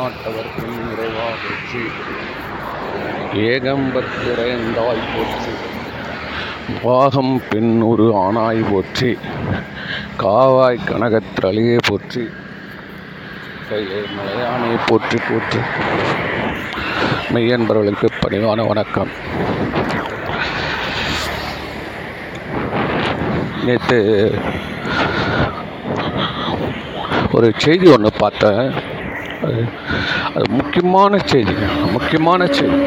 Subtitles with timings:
[0.00, 1.80] எந்நாட்டவர்க்கும் இறைவா போற்றி
[3.46, 5.52] ஏகம்பத்துறைந்தாய் போற்றி.
[6.84, 9.10] பாகம் பெண் ஒரு ஆணாய் போற்றி.
[10.22, 12.22] காவாய் கனகத்திரளியே போற்றி.
[13.70, 15.60] கையை மலையானை போற்றி போற்றி.
[17.34, 19.12] மெய்யன்பர்களுக்கு பணிவான வணக்கம்.
[23.66, 24.00] நேற்று
[27.32, 28.98] ஒரு செய்தி ஒன்று பார்த்தேன்.
[29.46, 29.62] அது
[30.34, 31.54] அது முக்கியமான செய்தி
[31.96, 32.78] முக்கியமான செய்தி.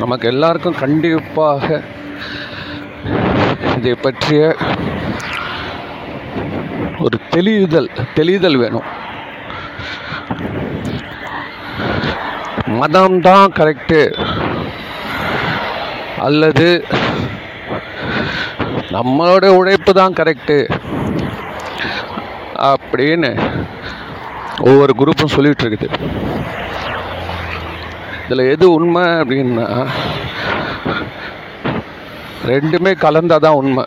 [0.00, 1.80] நமக்கு எல்லாருக்கும் கண்டிப்பாக
[3.76, 4.40] இதை பற்றிய
[7.04, 8.88] ஒரு தெளிதல் தெளிதல் வேணும்.
[12.80, 14.00] மதம் தான் கரெக்டு
[16.26, 16.68] அல்லது
[18.96, 20.58] நம்மளோட உழைப்பு தான் கரெக்டு
[22.70, 23.30] அப்படின்னு
[24.68, 25.88] ஒவ்வொரு குரூப்பும் சொல்லிகிட்டு இருக்குது
[28.26, 29.66] இதில் எது உண்மை அப்படின்னா
[32.50, 33.84] ரெண்டுமே கலந்தால் தான் உண்மை.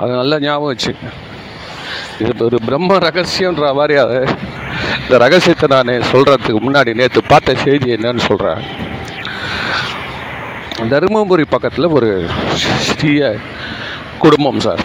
[0.00, 0.92] அது நல்லா ஞாபகம் வச்சு.
[2.22, 4.18] இது ஒரு பிரம்ம ரகசியன்ற மாதிரி அது
[5.02, 8.62] இந்த ரகசியத்தை நான் சொல்கிறதுக்கு முன்னாடி நேற்று பார்த்த செய்தி என்னன்னு சொல்கிறேன்
[10.92, 12.10] தருமபுரி பக்கத்தில் ஒரு
[12.88, 13.30] சிறிய
[14.24, 14.82] குடும்பம் சார்.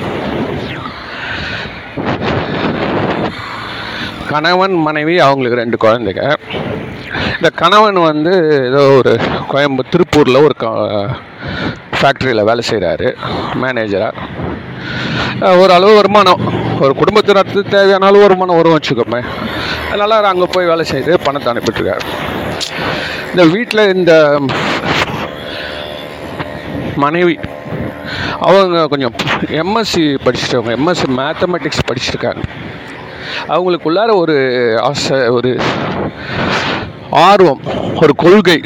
[4.34, 6.24] கணவன் மனைவி அவங்களுக்கு ரெண்டு குழந்தைங்க.
[7.38, 8.34] இந்த கணவன் வந்து
[8.70, 9.12] ஏதோ ஒரு
[9.52, 10.56] கோயம்பு திருப்பூரில் ஒரு
[11.98, 13.08] ஃபேக்ட்ரியில் வேலை செய்கிறாரு
[13.62, 14.14] மேனேஜராக
[15.62, 16.42] ஓரளவு வருமானம்
[16.84, 19.22] ஒரு குடும்பத்தினருக்கு தேவையான அளவு வருமானம் வரும் வச்சுக்கோமே.
[19.92, 22.04] அதனால் அங்கே போய் வேலை செய்து பணத்தை அனுப்பிட்டுருக்காரு.
[23.32, 24.14] இந்த வீட்டில் இந்த
[27.04, 27.36] மனைவி
[28.48, 29.16] அவங்க கொஞ்சம்
[29.62, 32.44] எம்எஸ்சி படிச்சுட்டவங்க எம்எஸ்சி மேத்தமெட்டிக்ஸ் படிச்சிருக்காங்க.
[33.48, 34.36] அவங்களுக்குள்ளார ஒரு
[34.82, 35.52] ஆசை ஒரு
[37.28, 37.62] ஆர்வம்
[38.02, 38.60] ஒரு கொள்கை.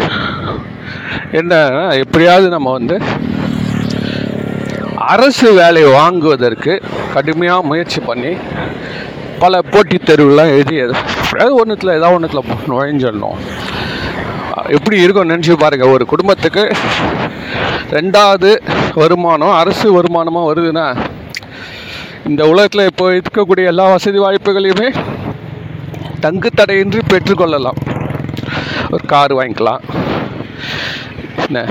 [1.31, 1.53] என்ன
[2.03, 2.97] எப்படியாவது நம்ம வந்து
[5.13, 6.73] அரசு வேலை வாங்குவதற்கு
[7.13, 8.31] கடுமையாக முயற்சி பண்ணி
[9.39, 13.39] பல போட்டித் தேர்வுலாம் எழுதி ஏதாவது ஒன்றுத்தில் ஏதாவது ஒன்றுத்தில் நுழைஞ்சிடணும்
[14.77, 16.63] எப்படி இருக்கும் நினச்சி பாருங்கள் ஒரு குடும்பத்துக்கு
[17.89, 18.49] ரெண்டாவது
[18.95, 20.87] வருமானம் அரசு வருமானமாக வருதுன்னா
[22.27, 24.87] இந்த உலகத்தில் இப்போ இருக்கக்கூடிய எல்லா வசதி வாய்ப்புகளையுமே
[26.19, 27.77] தங்கு தடையின்றி பெற்றுக்கொள்ளலாம்.
[28.91, 29.83] ஒரு கார் வாங்கிக்கலாம்.
[31.45, 31.65] என்ன?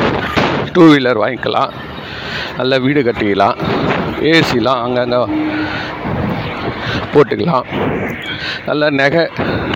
[0.72, 1.72] டூ வீலர் வாங்கிக்கலாம்.
[2.56, 3.56] நல்ல வீடு கட்டிக்கலாம்.
[4.30, 5.20] ஏசிலாம் அங்கங்கே
[7.14, 7.66] போட்டுக்கலாம்.
[8.66, 9.28] நல்ல நகை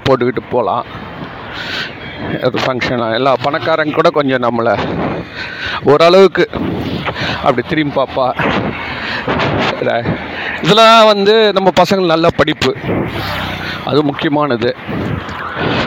[0.08, 0.86] போட்டுக்கிட்டு போகலாம்
[2.46, 4.74] அது ஃபங்க்ஷனாக எல்லா பணக்காரங்க கூட கொஞ்சம் நம்மளை
[5.82, 6.44] ஓரளவுக்கு
[7.42, 8.26] அப்படி திரும்பி பார்ப்பா
[10.62, 12.72] இதெல்லாம் வந்து நம்ம பசங்கள் நல்ல படிப்பு.
[13.84, 14.70] அது முக்கியமானது.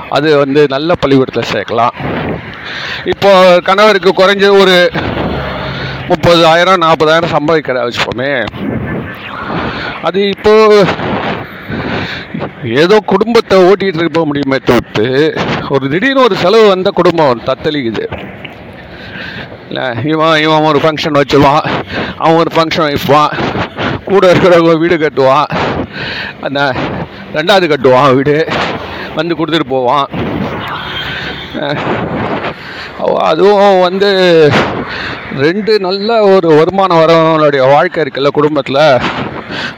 [0.10, 1.96] அது வந்து நல்ல பள்ளிக்கூடத்தில் சேர்க்கலாம்.
[3.14, 3.32] இப்போ
[3.64, 4.76] கணவருக்கு குறைஞ்ச ஒரு
[6.10, 8.32] முப்பதாயிரம் நாற்பதாயிரம் சம்பாதிக்கிற வச்சுப்போமே
[10.08, 10.78] அது இப்போது
[12.82, 15.08] ஏதோ குடும்பத்தை ஓட்டிகிட்டு இருக்க முடியுமே தவிர்த்து
[15.74, 18.06] ஒரு திடீர்னு ஒரு செலவு வந்த குடும்பம் தத்தளிக்குது.
[19.68, 21.66] இல்லை இவன் இவன் ஒரு ஃபங்க்ஷன் வச்சுருவான்
[22.24, 23.34] அவன் ஒரு ஃபங்க்ஷன் வைப்பான்
[24.10, 25.50] கூட இருக்கிறவங்க வீடு கட்டுவான்
[26.48, 26.62] அந்த
[27.38, 28.36] ரெண்டாவது கட்டுவான் வீடு
[29.18, 30.08] வந்து கொடுத்துட்டு போவான்.
[33.30, 34.10] அதுவும் வந்து
[35.44, 38.84] ரெண்டு நல்ல ஒரு வருமானம் வரவங்களுடைய வாழ்க்கை இருக்குல்ல குடும்பத்தில்.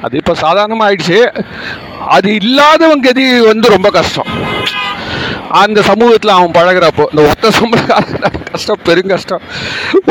[0.02, 1.20] அது இப்போ சாதாரணமாக ஆயிடுச்சு
[2.16, 4.30] அது இல்லாதவங்க கதி வந்து ரொம்ப கஷ்டம்.
[5.62, 9.44] அந்த சமூகத்தில் அவன் பழகிறப்போ இந்த ஒத்த சம்பளக்கார கஷ்டம் பெருங்கஷ்டம்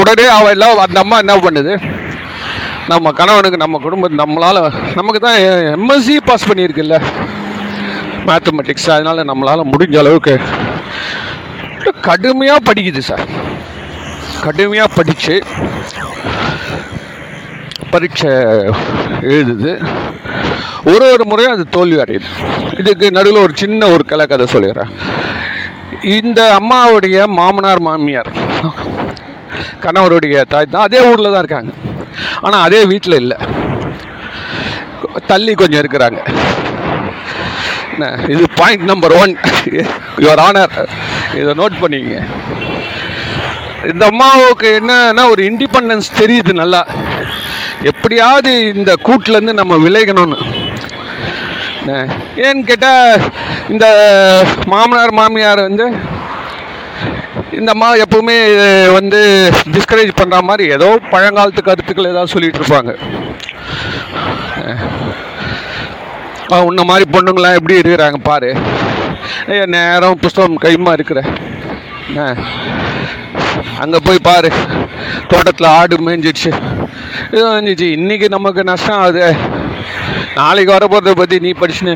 [0.00, 1.74] உடனே அவன் எல்லாம் அந்த அம்மா என்ன பண்ணுது?
[2.92, 4.60] நம்ம கணவனுக்கு நம்ம குடும்பம் நம்மளால்
[4.98, 5.38] நமக்கு தான்
[5.76, 6.96] எம்எஸ்சி பாஸ் பண்ணியிருக்குல்ல
[8.28, 10.34] மேத்தமெட்டிக்ஸ் அதனால் நம்மளால் முடிஞ்ச அளவுக்கு
[12.08, 13.24] கடுமையாக படிக்குது சார்.
[14.44, 15.34] கடுமையாக படித்து
[17.94, 18.32] பரீட்சை
[19.32, 19.72] எழுதுது.
[20.92, 22.28] ஒரு ஒரு முறையும் அது தோல்வி அடையுது.
[22.80, 24.92] இதுக்கு நடுவில் ஒரு சின்ன ஒரு கலை கதை சொல்லிடுறேன்
[26.18, 28.30] இந்த அம்மாவுடைய மாமனார் மாமியார்
[29.84, 31.72] கணவருடைய தாய் தான் அதே ஊரில் தான் இருக்காங்க.
[32.46, 33.36] ஆனால் அதே வீட்டில் இல்லை.
[35.30, 36.20] தள்ளி கொஞ்சம் இருக்கிறாங்க.
[38.34, 39.34] இது point number one
[40.24, 40.76] your honour
[41.40, 42.20] இதை நோட் பண்ணிக்கங்க.
[43.92, 46.82] இந்த அம்மாவுக்கு என்னன்னா ஒரு இண்டிபெண்டன்ஸ் தெரியுது நல்லா.
[47.82, 50.36] எப்படியாவது இந்த கூட்டிலேருந்து நம்ம விளைகணும்னு
[52.36, 53.20] ஏன்னு கேட்டால்
[53.68, 53.86] இந்த
[54.66, 55.96] மாமனார் மாமியார் வந்து
[57.50, 58.36] இந்த அம்மா எப்பவுமே
[58.92, 62.96] வந்து டிஸ்கரேஜ் பண்ணுற மாதிரி ஏதோ பழங்காலத்து கருத்துக்கள் ஏதாவது சொல்லிட்டு இருப்பாங்க.
[66.52, 68.54] ஆ, உன்ன மாதிரி பொண்ணுங்களாம் எப்படி இருக்கிறாங்க பாரு.
[69.48, 71.22] ஏய் நேரம் புஸ்தகம் கைமா இருக்கிற.
[73.82, 74.50] அங்கே போய் பாரு.
[75.30, 76.50] தோட்டத்தில் ஆடு மேய்ஞ்சிடுச்சு
[77.34, 79.24] இது வந்துச்சு இன்னைக்கு நமக்கு நஷ்டம் அது.
[80.38, 81.94] நாளைக்கு வரப்போகிறத பற்றி நீ படிச்சுன்னு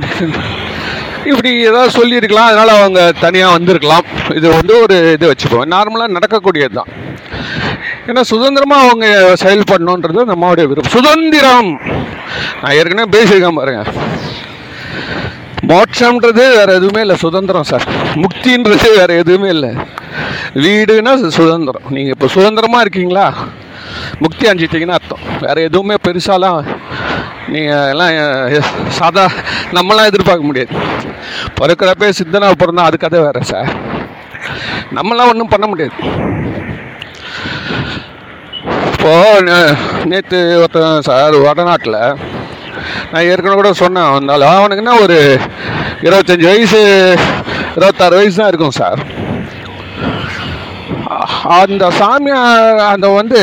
[1.31, 2.49] இப்படி ஏதாவது சொல்லியிருக்கலாம்.
[2.50, 4.06] அதனால் அவங்க தனியாக வந்திருக்கலாம்.
[4.38, 6.93] இது வந்து ஒரு இது வச்சுப்போம் நார்மலாக நடக்கக்கூடியது தான்
[8.11, 9.06] ஏன்னா சுதந்திரமாக அவங்க
[9.43, 10.94] செயல்படணுன்றது நம்மளுடைய விருப்பம்.
[10.96, 11.70] சுதந்திரம்!
[12.62, 13.82] நான் ஏற்கனவே பேசியிருக்கேன் பாருங்க.
[15.70, 17.86] மோட்சம்ன்றது வேற எதுவுமே இல்லை சுதந்திரம் சார்.
[18.22, 19.70] முக்தின்றது வேற எதுவுமே இல்லை.
[20.64, 21.86] வீடுனா சுதந்திரம்.
[21.96, 23.26] நீங்கள் இப்போ சுதந்திரமாக இருக்கீங்களா?
[24.24, 25.24] முக்தி அஞ்சிட்டிங்கன்னா அர்த்தம்.
[25.40, 26.60] வேற எதுவுமே பெருசாலாம்
[27.54, 28.14] நீங்கள் எல்லாம்
[28.98, 29.24] சாதா
[29.76, 30.72] நம்மளாம் எதிர்பார்க்க முடியாது.
[31.58, 33.70] பிறக்கிறப்பே சித்தனா பிறந்தா அது கதை வேற சார்.
[34.96, 35.94] நம்மளாம் ஒன்றும் பண்ண முடியாது.
[38.92, 39.12] இப்போ
[40.10, 42.00] நேற்று ஒருத்தன் சார் வடநாட்டில்
[43.11, 45.19] நான் ஏற்கனவே கூட சொன்னேன் வந்தாலும் அவனுக்கு என்ன ஒரு
[46.06, 46.81] இருபத்தஞ்சி வயசு
[47.76, 49.00] இருபத்தாறு வயசு தான் இருக்கும் சார்.
[51.58, 53.40] அந்த சாமியார் அந்த வந்து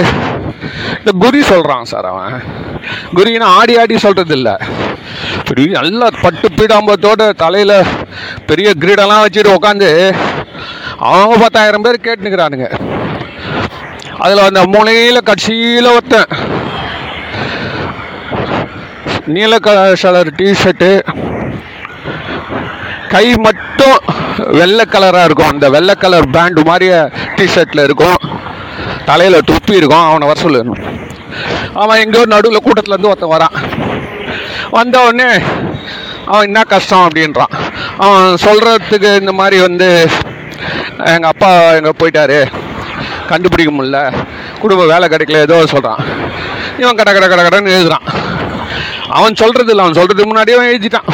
[0.99, 2.35] இந்த குரி சொல்கிறான் சார் அவன்.
[3.17, 4.55] குரின்னா ஆடி ஆடி சொல்கிறது இல்லை
[5.47, 7.77] பெரிய நல்லா பட்டு பீடாம்பத்தோட தலையில்
[8.49, 9.89] பெரிய கிரீடெல்லாம் வச்சுட்டு உட்காந்து
[11.11, 12.67] அவங்க பத்தாயிரம் பேர் கேட்டுக்கிறானுங்க
[14.23, 16.29] அதில் அந்த மூலையில் கட்சியில் ஒருத்தன்.
[19.33, 20.89] நீல கலர் டிஷர்ட்டு
[23.07, 23.97] கை மட்டும்
[24.57, 25.47] வெள்ளை கலராக இருக்கும்.
[25.47, 26.87] அந்த வெள்ளை கலர் பேண்டு மாதிரி
[27.35, 28.17] டிஷர்ட்டில் இருக்கும்.
[29.05, 30.05] தலையில் தொப்பி இருக்கும்.
[30.09, 30.61] அவனை வர சொல்லு.
[31.73, 33.55] அவன் எங்கேயோ நடுவில் கூட்டத்துலேருந்து ஒருத்தன் வரான்.
[34.69, 35.29] வந்த உடனே
[36.25, 37.53] அவன் என்ன கஷ்டம் அப்படின்றான்.
[37.97, 40.09] அவன் சொல்கிறதுக்கு இந்த மாதிரி வந்து
[40.97, 42.39] எங்கள் அப்பா எங்கே போயிட்டாரு.
[43.27, 44.13] கண்டுபிடிக்க முடில
[44.59, 46.03] குடும்ப வேலை கிடைக்கல ஏதோ சொல்கிறான்
[46.77, 48.24] இவன் கட கட கட கடன்னு எழுதுறான்.
[49.17, 51.09] அவன் சொல்கிறது இல்லை அவன் சொல்கிறதுக்கு முன்னாடியே அவன் எழுதிட்டான்.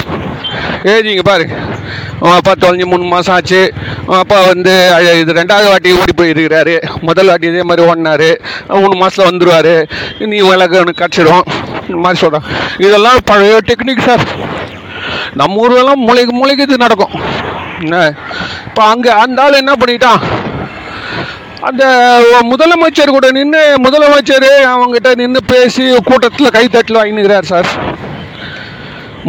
[0.91, 1.45] எழுதிங்க பாரு.
[2.21, 3.61] அவன் அப்பா தொலைஞ்சு மூணு மாதம் ஆச்சு.
[4.05, 4.73] அவன் அப்பா வந்து
[5.21, 6.75] இது ரெண்டாவது வாட்டி ஓடி போயிருக்கிறாரு.
[7.09, 8.29] முதல் வாட்டி இதே மாதிரி ஓடினாரு.
[8.83, 9.73] மூணு மாதத்தில் வந்துடுவார்
[10.31, 11.45] நீ விலகு அவனுக்கு கிடச்சிடும்.
[11.87, 12.47] இந்த மாதிரி சொல்கிறான்
[12.85, 14.25] இதெல்லாம் பழைய டெக்னிக் சார்
[15.39, 17.15] நம்ம ஊர்லலாம் மூளைக்கு மூளைக்கு இது நடக்கும்.
[17.83, 17.97] என்ன?
[18.67, 20.21] இப்போ அங்கே அந்த ஆள் என்ன பண்ணிட்டான்?
[21.69, 21.83] அந்த
[22.51, 27.69] முதலமைச்சர் கூட நின்று முதலமைச்சர் அவங்ககிட்ட நின்று பேசி கூட்டத்தில் கைத்தட்டல் வாங்கினுக்கிறார் சார்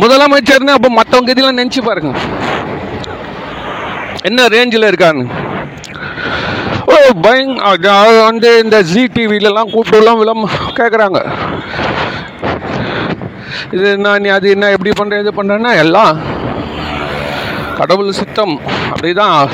[0.01, 2.13] முதலமைச்சர்னு அப்போ மற்றவங்க இதெல்லாம் நினச்சி பாருங்க.
[4.23, 5.25] என்ன ரேஞ்சில் இருக்கான்னு.
[6.87, 7.55] ஓ பயங்
[8.25, 10.45] வந்து இந்த ஜி டிவிலலாம் கூப்பிட்டுலாம் விளம்
[10.79, 11.21] கேட்குறாங்க
[13.73, 16.21] இது என்ன நீ அது என்ன எப்படி பண்ணுற இது பண்ணுறேன்னா எல்லாம்
[17.77, 18.61] கடவுள் சித்தம்.
[18.91, 19.49] அப்படிதான்.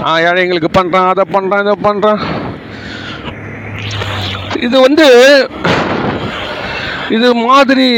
[0.00, 2.20] நான் ஏழைங்களுக்கு பண்ணுறேன் அதை பண்ணுறேன் இதை பண்ணுறேன்
[4.66, 5.06] இது வந்து
[7.08, 7.88] இது மாதிரி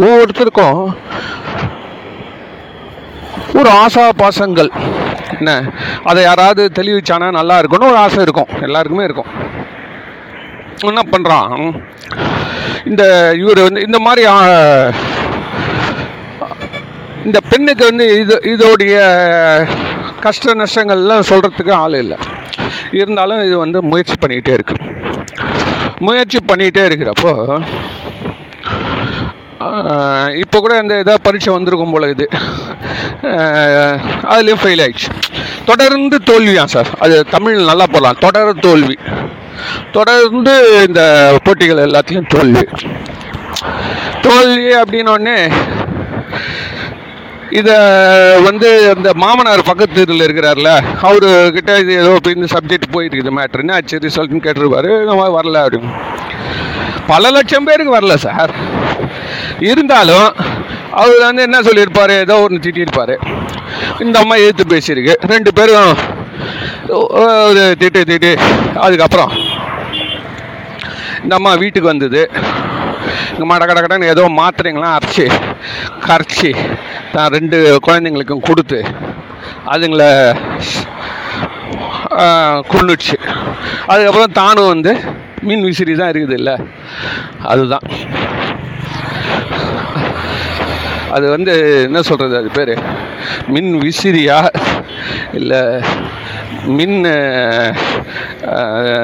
[0.00, 0.80] ஒவ்வொருத்தருக்கும்
[3.58, 4.70] ஒரு ஆசா பாசங்கள்.
[5.38, 5.52] என்ன?
[6.04, 8.52] அதை யாராவது தெளிவிச்சானா நல்லா இருக்கும்னு ஒரு ஆசை இருக்கும்.
[8.60, 9.30] எல்லாருக்குமே இருக்கும்.
[10.90, 11.80] என்ன பண்ணுறான்
[12.84, 13.02] இந்த
[13.40, 14.22] இவர் வந்து இந்த மாதிரி
[17.24, 18.94] இந்த பெண்ணுக்கு வந்து இது இதோடைய
[20.20, 22.18] கஷ்ட நஷ்டங்கள்லாம் சொல்கிறதுக்கு ஆள் இல்லை.
[23.00, 24.76] இருந்தாலும் இது வந்து முயற்சி பண்ணிக்கிட்டே இருக்கு.
[25.98, 27.32] முயற்சி பண்ணிக்கிட்டே இருக்கிறப்போ
[30.42, 32.26] இப்போ கூட இந்த இதாக பரீட்சை வந்திருக்கும் போல இது.
[34.32, 35.10] அதுலேயும் ஃபெயில் ஆயிடுச்சு.
[35.70, 36.90] தொடர்ந்து தோல்வியா சார்.
[36.98, 38.20] அது தமிழ் நல்லா போடலாம்.
[38.24, 38.96] தொடர் தோல்வி.
[39.96, 40.54] தொடர்ந்து
[40.86, 41.02] இந்த
[41.44, 42.66] போட்டிகள் எல்லாத்துலேயும் தோல்வி.
[44.26, 45.38] தோல்வி அப்படின்னோடனே
[47.60, 47.74] இதை
[48.46, 50.70] வந்து அந்த மாமனார் பக்கத்து இருக்கிறார்ல இருக்கிறார்ல
[51.08, 53.98] அவருக்கிட்ட இது ஏதோ இப்போ இந்த சப்ஜெக்ட் போயிருக்குது இருக்குது என்ன ஆச்சு?
[54.06, 54.90] ரிசல்ட்னு கேட்டிருப்பாரு.
[55.08, 55.90] நம்ம வரல அப்படின்னு.
[57.10, 58.52] பல லட்சம் பேருக்கு வரல சார்
[59.70, 60.28] இருந்தாலும்
[61.00, 62.12] அவர் வந்து என்ன சொல்லியிருப்பார்?
[62.24, 63.14] ஏதோ ஒன்று திட்டியிருப்பார்.
[64.04, 65.14] இந்த அம்மா எதிர்த்து பேசியிருக்கு.
[65.32, 65.92] ரெண்டு பேரும்
[67.22, 68.32] ஒரு திட்டு திட்டு.
[68.84, 69.32] அதுக்கப்புறம்
[71.22, 72.22] இந்த அம்மா வீட்டுக்கு வந்தது.
[73.32, 75.26] இங்கே மட கட கடன்னு ஏதோ மாத்திரைங்களாம் அரைச்சி
[76.08, 76.50] கரைச்சி
[77.14, 78.78] தான் ரெண்டு குழந்தைங்களுக்கும் கொடுத்து
[79.74, 80.10] அதுங்களை
[82.72, 83.16] கொண்டுச்சு
[83.90, 84.92] அதுக்கப்புறம் தானும் வந்து
[85.46, 86.54] மீன் விசிறி தான் இருக்குது இல்லை
[87.52, 87.86] அதுதான்.
[91.16, 91.54] அது வந்து
[91.86, 92.74] என்ன சொல்கிறது அது பேர்?
[93.54, 94.38] மின் விசிறியா?
[95.38, 95.60] இல்லை
[96.78, 96.98] மின்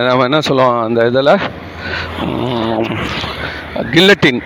[0.06, 1.34] நம்ம என்ன சொல்லுவோம் அந்த இதில்?
[3.94, 4.40] கில்லட்டின்.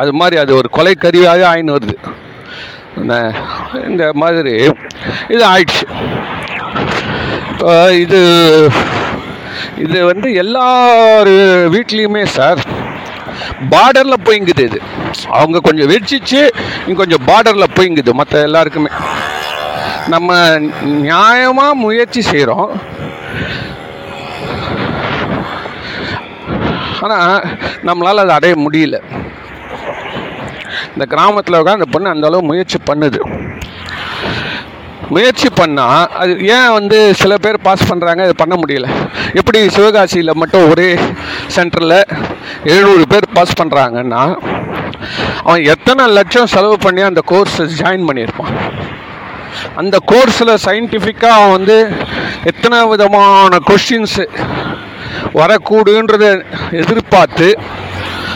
[0.00, 1.96] அது மாதிரி அது ஒரு கொலை கருவியாக ஆயின்னு வருது.
[3.90, 4.54] இந்த மாதிரி
[5.34, 5.86] இது ஆயிடுச்சு.
[7.52, 7.72] இப்போ
[8.04, 8.20] இது
[9.84, 11.32] இது வந்து எல்லார்
[11.74, 12.60] வீட்லேயுமே சார்
[13.72, 14.78] பார்டரில் போய்ங்குது இது.
[15.38, 16.40] அவங்க கொஞ்சம் வெடிச்சிச்சு
[16.86, 18.90] இங்கே கொஞ்சம் பார்டரில் போய்ங்குது மற்ற எல்லாருக்குமே.
[20.14, 20.32] நம்ம
[21.06, 22.68] நியாயமாக முயற்சி செய்கிறோம்
[27.06, 27.44] ஆனால்
[27.88, 28.98] நம்மளால் அதை அடைய முடியல.
[30.92, 33.20] இந்த கிராமத்தில் உட்காந்து அந்த பொண்ணு அந்த அளவு முயற்சி பண்ணுது.
[35.14, 38.88] முயற்சி பண்ணால் அது ஏன் வந்து சில பேர் பாஸ் பண்ணுறாங்க இது பண்ண முடியல.
[39.36, 40.88] எப்படி சிவகாசியில் மட்டும் ஒரே
[41.56, 41.98] சென்டரில்
[42.64, 44.22] எழுநூறு பேர் பாஸ் பண்ணுறாங்கன்னா
[45.42, 48.54] அவன் எத்தனை லட்சம் செலவு பண்ணி அந்த கோர்ஸ் ஜாயின் பண்ணியிருப்பான்?
[49.76, 51.76] அந்த கோர்ஸில் சயின்டிஃபிக்காக அவன் வந்து
[52.44, 54.24] எத்தனை விதமான கொஷின்ஸு
[55.34, 56.30] வரக்கூடுன்றதை
[56.72, 57.48] எதிர்பார்த்து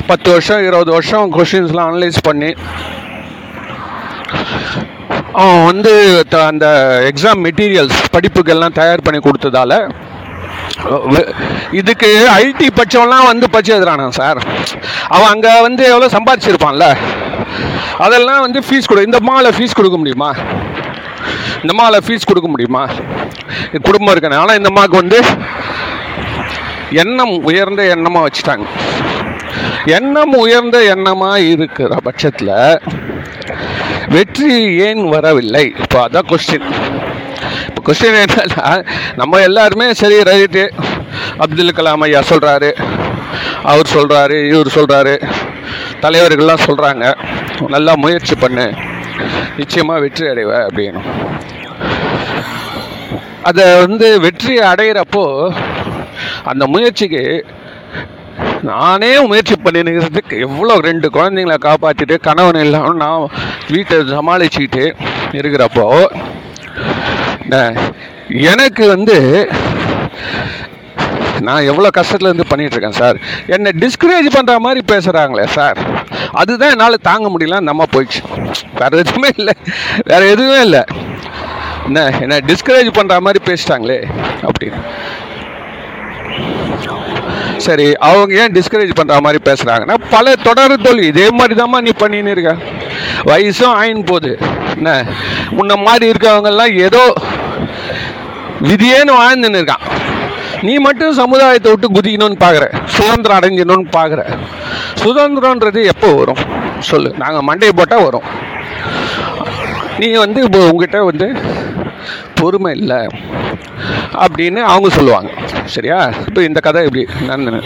[0.06, 2.50] பத்து வருஷம் இருபது வருஷம் கொஷின்ஸ்லாம் அனலைஸ் பண்ணி
[5.34, 5.92] அவன் வந்து
[6.28, 6.66] த- அந்த
[7.10, 9.74] எக்ஸாம் மெட்டீரியல்ஸ் படிப்புகள்லாம் தயார் பண்ணி கொடுத்ததால
[11.80, 12.08] இதுக்கு
[12.42, 14.40] ஐடி பட்சம்லாம் வந்து பட்சம் எழுதுறானா சார்.
[15.16, 16.86] அவன் அங்கே வந்து எவ்வளோ சம்பாதிச்சிருப்பான்ல
[18.04, 20.30] அதெல்லாம் வந்து ஃபீஸ் கொடு இந்த மாலை ஃபீஸ் கொடுக்க முடியுமா?
[21.62, 22.82] இந்த மாலை ஃபீஸ் கொடுக்க முடியுமா?
[23.88, 25.18] குடும்பம் இருக்கணும் ஆனால் இந்த மாக்கு வந்து
[27.02, 28.66] எண்ணம் உயர்ந்த எண்ணமாக வச்சுட்டாங்க.
[29.98, 32.56] எண்ணம் உயர்ந்த எண்ணமாக இருக்கிற பட்சத்தில்
[34.14, 34.52] வெற்றி
[34.86, 35.64] ஏன் வரவில்லை?
[35.84, 36.68] இப்போ அதான் கொஸ்டின்
[37.86, 38.66] கொஸ்டின் என்னன்னா
[39.16, 40.64] நம்ம எல்லாருமே சரி ரைட்டு
[41.38, 42.70] அப்துல் கலாம் ஐயா சொல்கிறாரு
[43.62, 45.14] அவர் சொல்கிறாரு இவர் சொல்கிறாரு
[46.00, 47.04] தலைவர்கள்லாம் சொல்கிறாங்க
[47.68, 48.66] நல்லா முயற்சி பண்ணு
[49.56, 51.00] நிச்சயமாக வெற்றி அடைவ அப்படின்னு.
[53.42, 55.24] அதை வந்து வெற்றி அடைகிறப்போ
[56.44, 57.22] அந்த முயற்சிக்கு
[58.62, 63.24] நானே முயற்சி பண்ணினுக்கிறதுக்கு எவ்வளோ ரெண்டு குழந்தைங்கள காப்பாற்றிட்டு கணவன் இல்லாமல் நான்
[63.68, 64.84] வீட்டை சமாளிச்சுக்கிட்டு
[65.32, 65.86] இருக்கிறப்போ
[68.28, 69.48] எனக்கு வந்து
[71.40, 73.16] நான் எவ்வளோ கஷ்டத்தில் இருந்து பண்ணிகிட்ருக்கேன் சார்.
[73.46, 75.78] என்னை டிஸ்கரேஜ் பண்ணுற மாதிரி பேசுகிறாங்களே சார்.
[76.32, 78.50] அதுதான் என்னால் தாங்க முடியல நம்ம போயிடுச்சு.
[78.78, 79.52] வேறு எதுவுமே இல்லை.
[80.04, 80.82] வேறு எதுவுமே இல்லை.
[81.84, 83.98] என்ன என்னை டிஸ்கரேஜ் பண்ணுற மாதிரி பேசிட்டாங்களே
[84.42, 84.80] அப்படின்னு.
[87.66, 92.32] சரி அவங்க ஏன் டிஸ்கரேஜ் பண்ணுற மாதிரி பேசுகிறாங்கன்னா பல தொடர் தோல்வி இதே மாதிரி தான்மா நீ பண்ணின்னு
[92.34, 92.52] இருக்க.
[93.24, 94.38] வயசும் ஆயின் போகுது.
[94.76, 95.04] என்ன?
[95.58, 97.02] முன்ன மாதிரி இருக்கவங்கெல்லாம் ஏதோ
[98.62, 99.84] விதியேன்னு வாழ்ந்துன்னு இருக்கான்.
[100.62, 104.22] நீ மட்டும் சமுதாயத்தை விட்டு குதிக்கணும்னு பார்க்குற சுதந்திரம் அடைஞ்சிடணும்னு பார்க்குற
[105.04, 106.42] சுதந்திரன்றது எப்போ வரும்?
[106.78, 107.14] சொல்லு.
[107.18, 108.28] நாங்கள் மண்டையை போட்டால் வரும்.
[109.98, 111.28] நீ வந்து இப்போ உங்ககிட்ட வந்து
[112.34, 113.00] பொறுமை இல்லை.
[114.24, 115.30] அப்படின்னு அவங்க சொல்லுவாங்க.
[115.64, 115.98] சரியா?
[116.28, 117.62] இப்போ இந்த கதை இப்படி நான்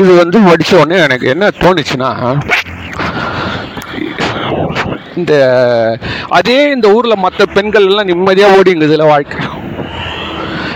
[0.00, 2.10] இது வந்து படிச்ச உடனே எனக்கு என்ன தோணுச்சுன்னா
[5.16, 5.34] இந்த
[6.28, 9.38] அதே இந்த ஊரில் மற்ற பெண்கள் எல்லாம் நிம்மதியாக ஓடிங்குதுல வாழ்க்கை.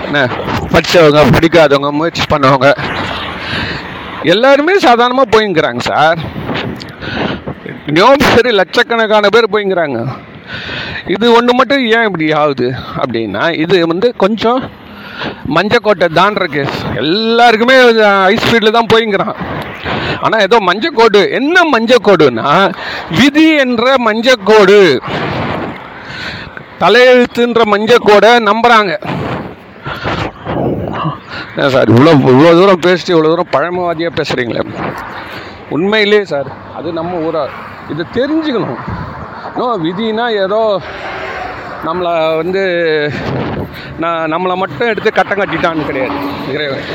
[0.07, 0.29] என்ன?
[0.73, 2.69] படித்தவங்க படிக்காதவங்க முயற்சி பண்ணவங்க
[4.23, 6.19] எல்லாருமே சாதாரணமாக போயிங்கிறாங்க சார்.
[7.91, 9.99] இன்னும் சரி லட்சக்கணக்கான பேர் போய்ங்கிறாங்க.
[11.15, 12.69] இது ஒன்று மட்டும் ஏன் இப்படி ஆகுது
[13.03, 14.61] அப்படின்னா இது வந்து கொஞ்சம்
[15.57, 17.77] மஞ்சக்கோட்டை தாண்டுற கேஸ் எல்லாருக்குமே
[18.27, 19.37] ஹை ஸ்பீடில் தான் போய்ங்கிறான்.
[20.25, 21.21] ஆனால் ஏதோ மஞ்சக்கோடு.
[21.39, 22.51] என்ன மஞ்சக்கோடுன்னா
[23.21, 24.81] விதி என்ற மஞ்சக்கோடு.
[26.83, 28.93] தலையெழுத்துன்ற மஞ்சக்கோடை நம்புகிறாங்க
[31.75, 34.63] சார் இவ்வளோ இவ்வளோ தூரம் பேசிட்டு இவ்வளோ தூரம் பழமவாதியாக பேசுகிறீங்களே
[35.77, 37.51] உண்மையிலே சார் அது நம்ம ஊராக
[37.91, 38.83] இதை தெரிஞ்சுக்கணும்.
[39.51, 40.81] இன்னும் விதினா ஏதோ
[41.85, 42.63] நம்மளை வந்து
[43.99, 46.17] நான் நம்மளை மட்டும் எடுத்து கட்டம் கட்டிட்டான்னு கிடையாது.
[46.53, 46.87] இறைவன்.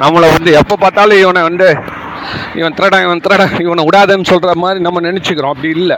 [0.00, 1.68] நம்மளை வந்து எப்போ பார்த்தாலும் இவனை வந்து
[2.54, 5.54] இவன் திருடன் இவன் திருடன் இவனை விடாதன்னு சொல்கிற மாதிரி நம்ம நினச்சிக்கிறோம்.
[5.54, 5.96] அப்படி இல்லை.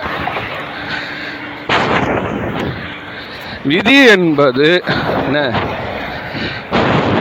[3.64, 4.82] விதி என்பது
[5.24, 5.52] என்ன?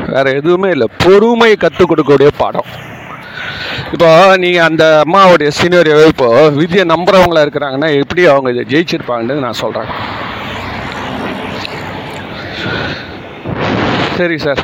[0.07, 0.87] வேற எதுவுமே இல்லை.
[0.97, 2.69] பொறுமை கற்றுக் கொடுக்கக்கூடிய பாடம்.
[3.93, 6.27] இப்போ நீங்கள் அந்த அம்மாவுடைய சீனியர் இப்போ
[6.59, 9.91] விதியை நம்புறவங்களா இருக்கிறாங்கன்னா எப்படி அவங்க இதை ஜெயிச்சிருப்பாங்கன்னு நான் சொல்கிறேன்
[14.17, 14.61] சரி சார்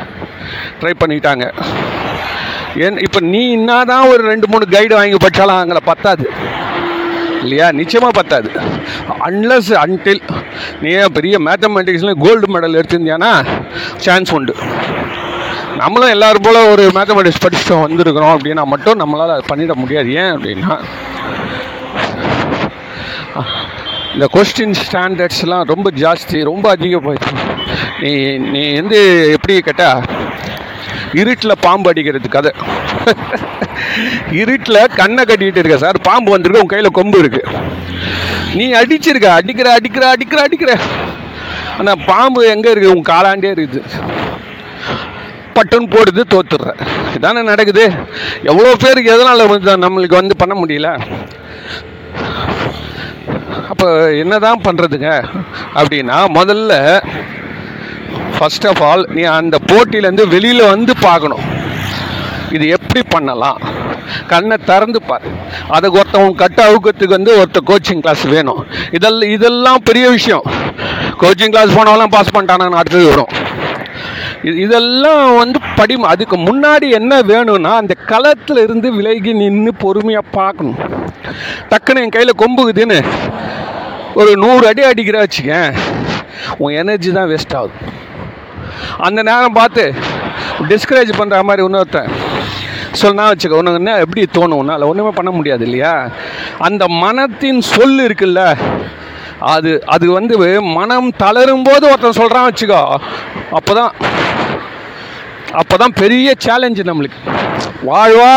[0.80, 1.46] ட்ரை பண்ணிட்டாங்க.
[2.86, 6.26] ஏன் இப்போ நீ என்னதான் ஒரு ரெண்டு மூணு கைடு வாங்கி படித்தாலும் அவங்கள பத்தாது.
[7.44, 7.68] இல்லையா?
[7.80, 8.50] நிச்சயமாக பத்தாது.
[9.28, 10.22] அன்லஸ் அன்டில்
[10.82, 13.32] நீ பெரிய மேத்தமெட்டிக்ஸில் கோல்டு மெடல் எடுத்திருந்தியானா?
[14.06, 14.56] சான்ஸ் உண்டு.
[15.82, 20.10] நம்மளும் எல்லாரும் போல் ஒரு மேத்தமெட்டிக்ஸ் படிச்சுட்டு வந்திருக்கிறோம் அப்படின்னா மட்டும் நம்மளால் அது பண்ணிட முடியாது.
[20.22, 20.74] ஏன் அப்படின்னா
[24.16, 27.36] இந்த கொஸ்டின் ஸ்டாண்டர்ட்ஸ்லாம் ரொம்ப ஜாஸ்தி ரொம்ப அதிகம் போயிடுச்சு
[28.02, 28.12] நீ
[28.54, 29.00] நீ வந்து
[29.36, 30.04] எப்படி கேட்டால்
[31.22, 32.52] இருட்டில் பாம்பு அடிக்கிறது கதை.
[34.42, 37.62] இருட்டில் கண்ணை கட்டிக்கிட்டு இருக்க சார் பாம்பு வந்திருக்கு உன் கையில் கொம்பு இருக்குது
[38.60, 40.74] நீ அடிச்சிருக்க அடிக்கிற அடிக்கிற அடிக்கிற அடிக்கிற.
[41.80, 43.82] ஆனால் பாம்பு எங்கே இருக்குது உன் காலாண்டே இருக்குது.
[45.56, 46.80] பட்டுன்னு போடுது தோத்துடுறேன்
[47.18, 47.86] இதானே நடக்குது?
[48.52, 50.90] எவ்வளோ பேருக்கு எதனால் வந்து நம்மளுக்கு வந்து பண்ண முடியல?
[53.72, 53.88] அப்போ
[54.24, 55.10] என்னதான் பண்ணுறதுங்க
[55.80, 56.74] அப்படின்னா முதல்ல
[58.36, 61.44] ஃபஸ்ட் ஆஃப் ஆல் நீ அந்த போட்டியிலேருந்து வெளியில் வந்து பார்க்கணும்.
[62.56, 63.60] இது எப்படி பண்ணலாம்?
[64.32, 65.26] கண்ணை திறந்து பார்.
[65.76, 68.62] அதுக்கு ஒருத்தவங்க கட்ட அவுக்கத்துக்கு வந்து ஒருத்த கோச்சிங் கிளாஸ் வேணும்.
[68.98, 70.46] இதெல்லாம் இதெல்லாம் பெரிய விஷயம்.
[71.22, 73.32] கோச்சிங் கிளாஸ் போனவெல்லாம் பாஸ் பண்ணிட்டானான்னு அடுத்தது வரும்.
[74.64, 80.80] இதெல்லாம் வந்து படி அதுக்கு முன்னாடி என்ன வேணும்னா அந்த களத்தில் இருந்து விலகி நின்று பொறுமையாக பார்க்கணும்.
[81.72, 83.00] டக்குன்னு என் கையில் கொம்புக்குதுன்னு
[84.22, 85.72] ஒரு நூறு அடி அடிக்கிற வச்சுக்கேன்.
[86.64, 87.76] உன் எனர்ஜி தான் வேஸ்ட் ஆகுது.
[89.08, 89.84] அந்த நேரம் பார்த்து
[90.72, 92.12] டிஸ்கரேஜ் பண்ணுற மாதிரி இன்னொருத்தன்
[93.02, 94.60] சொன்னா வச்சுக்க உனக்கு என்ன எப்படி தோணும்?
[94.64, 95.94] உன்னால் ஒன்றுமே பண்ண முடியாது இல்லையா?
[96.68, 98.42] அந்த மனத்தின் சொல் இருக்குல்ல
[99.54, 100.36] அது அது வந்து
[100.78, 102.82] மனம் தளரும் போது ஒருத்தன் சொல்கிறான் வச்சுக்கோ
[103.58, 103.94] அப்போ தான்
[105.60, 107.20] அப்போ தான் பெரிய சேலஞ்சு நம்மளுக்கு.
[107.90, 108.32] வாழ்வா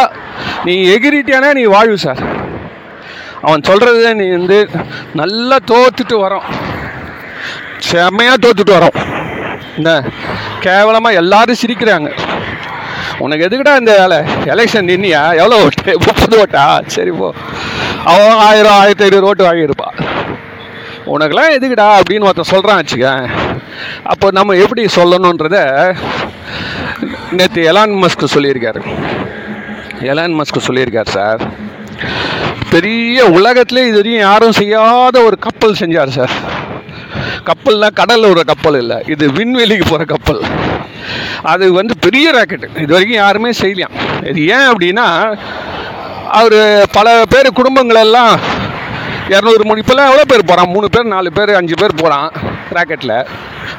[0.64, 2.22] நீ எகிரிட்டியானா நீ வாழ்வு சார்.
[3.42, 4.68] அவன் சொல்கிறது நீ வந்து
[5.20, 6.46] நல்லா தோத்துட்டு வரோம்.
[7.78, 8.96] செம்மையாக தோத்துட்டு வரோம்.
[9.76, 9.90] என்ன?
[10.60, 12.10] கேவலமாக எல்லாரும் சிரிக்கிறாங்க.
[13.18, 14.18] உனக்கு எதுக்குடா இந்த வேலை?
[14.52, 15.22] எலெக்ஷன் நின்னியா?
[15.40, 15.92] எவ்வளோ ஓட்டு?
[16.06, 16.64] முப்பது ஓட்டா?
[16.86, 17.34] சரி போ.
[18.04, 19.88] அவன் ஆயிரம் ஆயிரத்தி ஐநூறு ஓட்டு வாங்கியிருப்பா.
[21.14, 23.30] உனக்கெல்லாம் எதுக்குடா அப்படின்னு ஒருத்தன் சொல்கிறான் வச்சுக்க
[24.02, 25.58] அப்போ நம்ம எப்படி சொல்லணுன்றத
[27.38, 28.80] நேற்று எலான் மஸ்க் சொல்லியிருக்காரு.
[30.10, 31.42] எலான் மஸ்க் சொல்லியிருக்கார் சார்.
[32.70, 36.34] பெரிய உலகத்திலே இது வரையும் யாரும் செய்யாத ஒரு கப்பல் செஞ்சார் சார்.
[37.48, 40.42] கப்பல்னா கடலில் ஒரு கப்பல் இல்லை இது விண்வெளிக்கு போகிற கப்பல்.
[41.42, 43.96] அது வந்து பெரிய ராக்கெட்டு இது வரைக்கும் யாருமே செய்யலாம்
[44.30, 45.06] இது ஏன் அப்படின்னா
[46.38, 46.58] அவர்
[46.92, 48.32] பல பேர் குடும்பங்களெல்லாம்
[49.28, 52.28] இரநூறு மணி இப்போல்லாம் எவ்வளோ பேர் போகிறான் மூணு பேர் நாலு பேர் அஞ்சு பேர் போகிறான்
[52.76, 53.16] ராக்கெட்டில்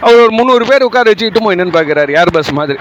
[0.02, 2.12] அவர் ஒரு முந்நூறு பேர் உட்கார வச்சுக்கிட்டு என்னன்னு பார்க்குறாரு.
[2.22, 2.80] ஏர் பஸ் மாதிரி?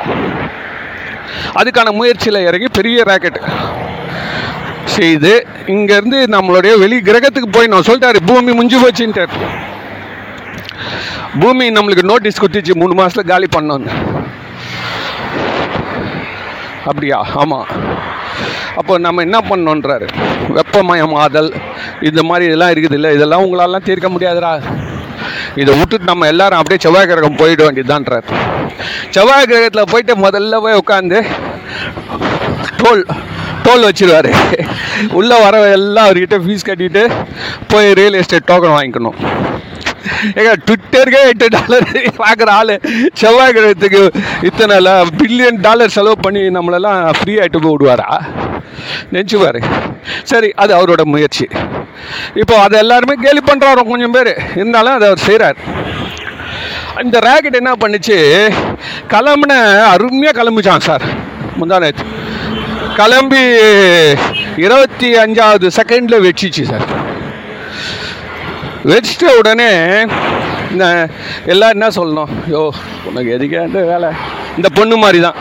[1.61, 3.39] அதுக்கான முயற்சியில் இறங்கி பெரிய ராக்கெட்
[4.97, 5.33] செய்து
[5.67, 9.35] இங்கேருந்து நம்மளுடைய வெளி கிரகத்துக்கு போய் நான் சொல்லிட்டாரு பூமி முஞ்சு போச்சுன்ட்டார்.
[11.41, 13.93] பூமி நம்மளுக்கு நோட்டீஸ் கொடுத்துச்சு மூணு மாதத்தில் காலி பண்ணோன்னு.
[16.85, 17.19] அப்படியா?
[17.43, 17.69] ஆமாம்
[18.81, 20.07] அப்போ நம்ம என்ன பண்ணோன்றாரு?
[20.57, 21.51] வெப்பமயமாதல்
[22.09, 24.53] இந்த மாதிரி இதெல்லாம் இருக்குது இல்லை இதெல்லாம் உங்களாலாம் தீர்க்க முடியாதுடா.
[25.63, 28.27] இதை விட்டுட்டு நம்ம எல்லாரும் அப்படியே செவ்வாய் கிரகம் போயிட வேண்டியதுதான்றார்.
[29.15, 31.19] செவ்வாய் கிரகத்தில் போயிட்டு முதல்ல போய் உட்காந்து
[32.81, 33.03] டோல்
[33.67, 34.31] டோல் வச்சிருவாரு.
[35.19, 37.03] உள்ளே வர எல்லாம் அவர்கிட்ட ஃபீஸ் கட்டிட்டு
[37.71, 39.19] போய் ரியல் எஸ்டேட் டோக்கன் வாங்கிக்கணும்.
[40.39, 41.87] ஏங்க ட்விட்டருக்கே எட்டு டாலர்
[42.21, 42.75] பார்க்குற ஆள்
[43.21, 44.03] செவ்வாய் கிரகத்துக்கு
[44.49, 44.77] இத்தனை
[45.21, 48.09] பில்லியன் டாலர் செலவு பண்ணி நம்மளெல்லாம் ஃப்ரீ ஆகிட்டு போய் விடுவாரா?
[49.15, 49.61] நினச்சிப்பார்.
[50.33, 51.47] சரி அது அவரோட முயற்சி.
[52.35, 54.33] இப்போ அதை எல்லாருமே கேலி பண்ணுறாரு கொஞ்சம் பேர்.
[54.57, 55.59] இருந்தாலும் அதை அவர் செய்கிறார்
[57.05, 58.17] இந்த ராக்கெட் என்ன பண்ணுச்சு?
[59.13, 59.55] கிளம்புன
[59.93, 61.05] அருமையாக கிளம்பிச்சான் சார்
[61.59, 62.07] முந்தா நேற்று
[62.97, 63.43] கிளம்பி
[64.65, 66.87] இருபத்தி அஞ்சாவது செகண்டில் வச்சிச்சு சார்
[68.93, 69.71] வச்சிட்ட உடனே
[70.73, 70.85] இந்த
[71.53, 72.33] எல்லாம் என்ன சொல்லணும்?
[72.55, 72.63] யோ
[73.09, 74.11] உனக்கு எதுக்கே வேலை?
[74.57, 75.39] இந்த பொண்ணு மாதிரி தான்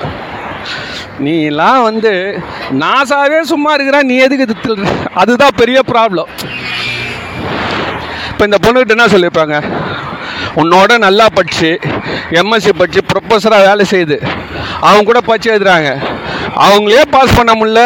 [1.24, 2.42] நீலாம் வந்து
[2.84, 6.30] நாசாவே சும்மா இருக்கிறா நீ எதுக்கு இது அதுதான் பெரிய ப்ராப்ளம்
[8.32, 9.58] இப்போ இந்த பொண்ணுகிட்ட என்ன சொல்லியிருப்பாங்க?
[10.62, 11.70] உன்னோட நல்லா படிச்சு
[12.40, 14.18] எம்எஸ்சி படிச்சு ப்ரொஃபஸராக வேலை செய்யுது
[14.88, 15.90] அவங்க கூட படிச்சு எழுதுறாங்க.
[16.66, 17.82] அவங்களே பாஸ் பண்ண முடில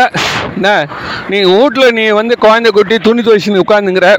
[0.55, 0.69] என்ன?
[1.29, 4.09] நீ வீட்டில் நீ வந்து குழந்தை குட்டி துணி துவைச்சு உட்காந்துங்கிற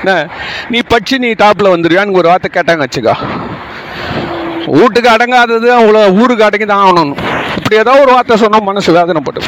[0.00, 0.30] என்ன?
[0.70, 3.14] நீ படிச்சு நீ டாப்பில் வந்துடுவியான்னு ஒரு வார்த்தை கேட்டாங்க வச்சுக்கோ.
[4.66, 7.14] வீட்டுக்கு அடங்காதது அவ்வளோ ஊருக்கு அடங்கி தான் ஆகணும்.
[7.68, 9.40] இப்படி ஏதோ ஒரு வார்த்தை சொன்னால் மனசு வேதனைப்பட்டு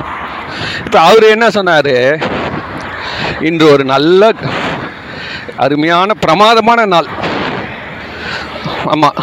[0.86, 1.94] இப்போ அவர் என்ன சொன்னார்?
[3.48, 4.28] இன்று ஒரு நல்ல
[5.64, 7.08] அருமையான பிரமாதமான நாள்.
[8.92, 9.16] ஆமாம்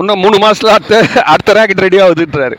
[0.00, 2.56] இன்னும் மூணு மாதத்தில் அடுத்த அடுத்த ரேக்கெட் ரெடி ஆகுதுன்றாரு.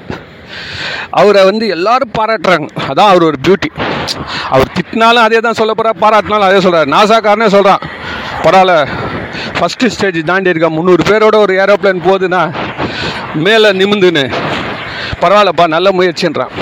[1.21, 2.69] அவரை வந்து எல்லாரும் பாராட்டுறாங்க.
[2.91, 3.71] அதான் அவர் ஒரு பியூட்டி
[4.53, 7.83] அவர் திட்டினாலும் அதே தான் சொல்ல போகிறார் பாராட்டினாலும் அதே சொல்கிறார் நாசாக்காரனே சொல்கிறான்
[8.45, 8.77] பரவாயில்ல
[9.57, 12.43] ஃபஸ்ட்டு ஸ்டேஜ் தாண்டி இருக்கா முந்நூறு பேரோட ஒரு ஏரோப்ளேன் போகுதுன்னா
[13.47, 14.25] மேலே நிமிந்துன்னு.
[15.21, 16.53] பரவாயில்லப்பா நல்ல முயற்சின்றான்.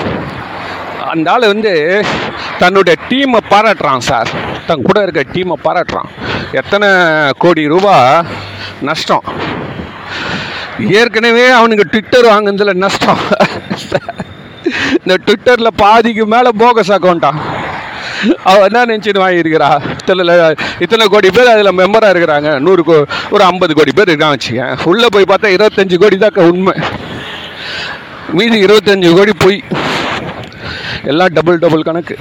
[1.12, 1.72] அந்த ஆள் வந்து
[2.62, 4.30] தன்னுடைய டீமை பாராட்டுறான் சார்
[4.68, 6.10] தன் கூட இருக்க டீமை பாராட்டுறான்.
[6.60, 6.88] எத்தனை
[7.44, 7.94] கோடி ரூபா
[8.88, 9.26] நஷ்டம்.
[11.00, 13.22] ஏற்கனவே அவனுக்கு ட்விட்டர் வாங்குனதுல நஷ்டம்.
[15.00, 17.40] இந்த ட்விட்டரில் பாதிக்கு மேலே போகஸ் அக்கௌண்ட்டான்
[18.50, 19.68] அவள் என்ன நினச்சின்னு வாங்கியிருக்கிறா?
[19.96, 20.36] இத்தனை
[20.84, 22.50] இத்தனை கோடி பேர் அதில் மெம்பராக இருக்கிறாங்க.
[22.66, 22.96] நூறு கோ
[23.34, 26.74] ஒரு ஐம்பது கோடி பேர் இருக்கான் வச்சுக்கேன் உள்ளே போய் பார்த்தா இருபத்தஞ்சு கோடி தான் உண்மை.
[28.28, 29.64] மீதி இருபத்தஞ்சு கோடி போய்.
[31.04, 32.16] எல்லாம் டபுள் டபுள் கணக்கு.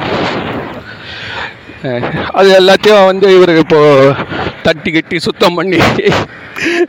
[2.32, 4.13] அது எல்லாத்தையும் வந்து இவர் இப்போ
[4.62, 5.78] தட்டி கட்டி சுத்தம் பண்ணி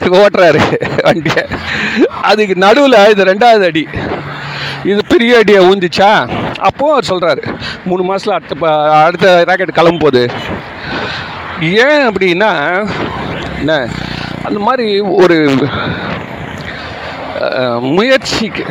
[0.00, 0.60] ஓட்டுறாரு
[1.02, 1.44] வண்டியை.
[2.22, 3.88] அதுக்கு நடுவில் இது ரெண்டாவது அடி.
[4.84, 6.28] இது பெரிய அடியை ஊந்துச்சா?
[6.58, 7.54] அப்போ அவர் சொல்கிறாரு
[7.84, 10.30] மூணு மாதத்தில் அடுத்த ப- அடுத்த ராக்கெட் கிளம்பும் போது.
[11.60, 12.86] ஏன் அப்படின்னா
[13.58, 13.88] என்ன
[14.44, 15.56] அந்த மாதிரி ஒரு
[17.80, 18.64] முயற்சிக்கு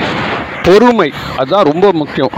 [0.67, 1.09] பொறுமை.
[1.39, 2.35] அதுதான் ரொம்ப முக்கியம்.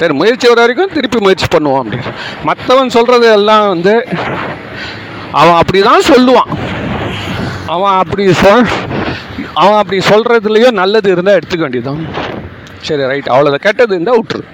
[0.00, 2.12] சரி முயற்சி வர வரைக்கும் திருப்பி முயற்சி பண்ணுவோம் அப்படின்னு.
[2.48, 3.94] மற்றவன் சொல்கிறது எல்லாம் வந்து
[5.40, 6.50] அவன் அப்படி தான் சொல்லுவான்.
[7.74, 8.68] அவன் அப்படி சொல்
[9.62, 12.02] அவன் அப்படி சொல்கிறதுலையோ நல்லது இருந்தால் எடுத்துக்க வேண்டியதான்
[12.86, 14.44] சரி ரைட் அவ்வளோதான் கெட்டது இருந்தால் விட்டுரு.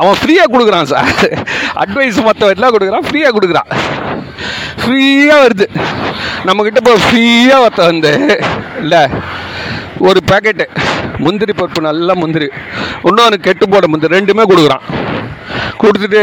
[0.00, 1.08] அவன் ஃப்ரீயாக கொடுக்குறான் சார்
[1.82, 3.06] அட்வைஸ் மற்ற கொடுக்குறான்.
[3.08, 3.70] ஃப்ரீயாக கொடுக்குறான்.
[4.82, 5.66] ஃப்ரீயாக வருது.
[6.48, 8.12] நம்மக்கிட்ட இப்போ ஃப்ரீயாக ஒருத்த வந்து
[8.82, 9.02] இல்லை
[10.06, 10.66] ஒரு பேக்கெட்டு
[11.24, 12.48] முந்திரி பருப்பு நல்ல முந்திரி.
[13.08, 14.84] இன்னொன்று கெட்டு போட முந்திரி ரெண்டுமே கொடுக்குறான்.
[15.82, 16.22] கொடுத்துட்டு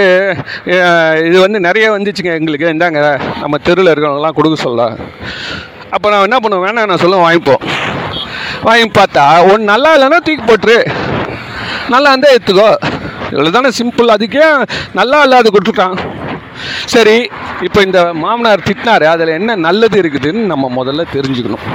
[1.28, 2.72] இது வந்து நிறைய வந்துச்சுங்க எங்களுக்கு.
[2.76, 3.02] இந்தாங்க
[3.42, 4.88] நம்ம தெருவில் இருக்கிறவங்களாம் கொடுக்க சொல்ல
[5.96, 6.66] அப்போ நான் என்ன பண்ணுவேன்?
[6.68, 7.64] வேணாம் நான் சொல்லுவேன் வாங்கிப்போம்.
[8.68, 10.78] வாங்கி பார்த்தா ஒன்று நல்லா இல்லைன்னா தூக்கி போட்டுரு.
[11.94, 12.70] நல்லா இருந்தால் எடுத்துக்கோ.
[13.34, 14.48] இவ்வளோ தானே சிம்பிள் அதுக்கே
[15.00, 15.96] நல்லா இல்லாத கொடுத்துட்டான்.
[16.94, 17.18] சரி
[17.62, 21.66] இப்போ இந்த மாமனார் திட்டினார் அதில் என்ன நல்லது இருக்குதுன்னு நம்ம முதல்ல தெரிஞ்சுக்கணும்.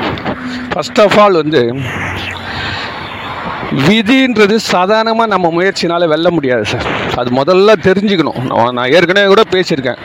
[0.73, 1.63] ஃபஸ்ட் ஆஃப் ஆல் வந்து
[3.89, 8.41] விதின்றது சாதாரணமாக நம்ம முயற்சினால் வெல்ல முடியாது சார் அது முதல்ல தெரிஞ்சுக்கணும்.
[8.51, 10.01] நான் நான் ஏற்கனவே கூட பேசியிருக்கேன்.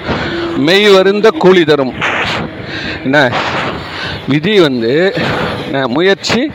[0.67, 1.93] மெய் வருந்த கூலி தரும்.
[3.03, 3.31] என்ன?
[4.27, 4.93] விதி வந்து
[5.87, 6.51] முயற்சி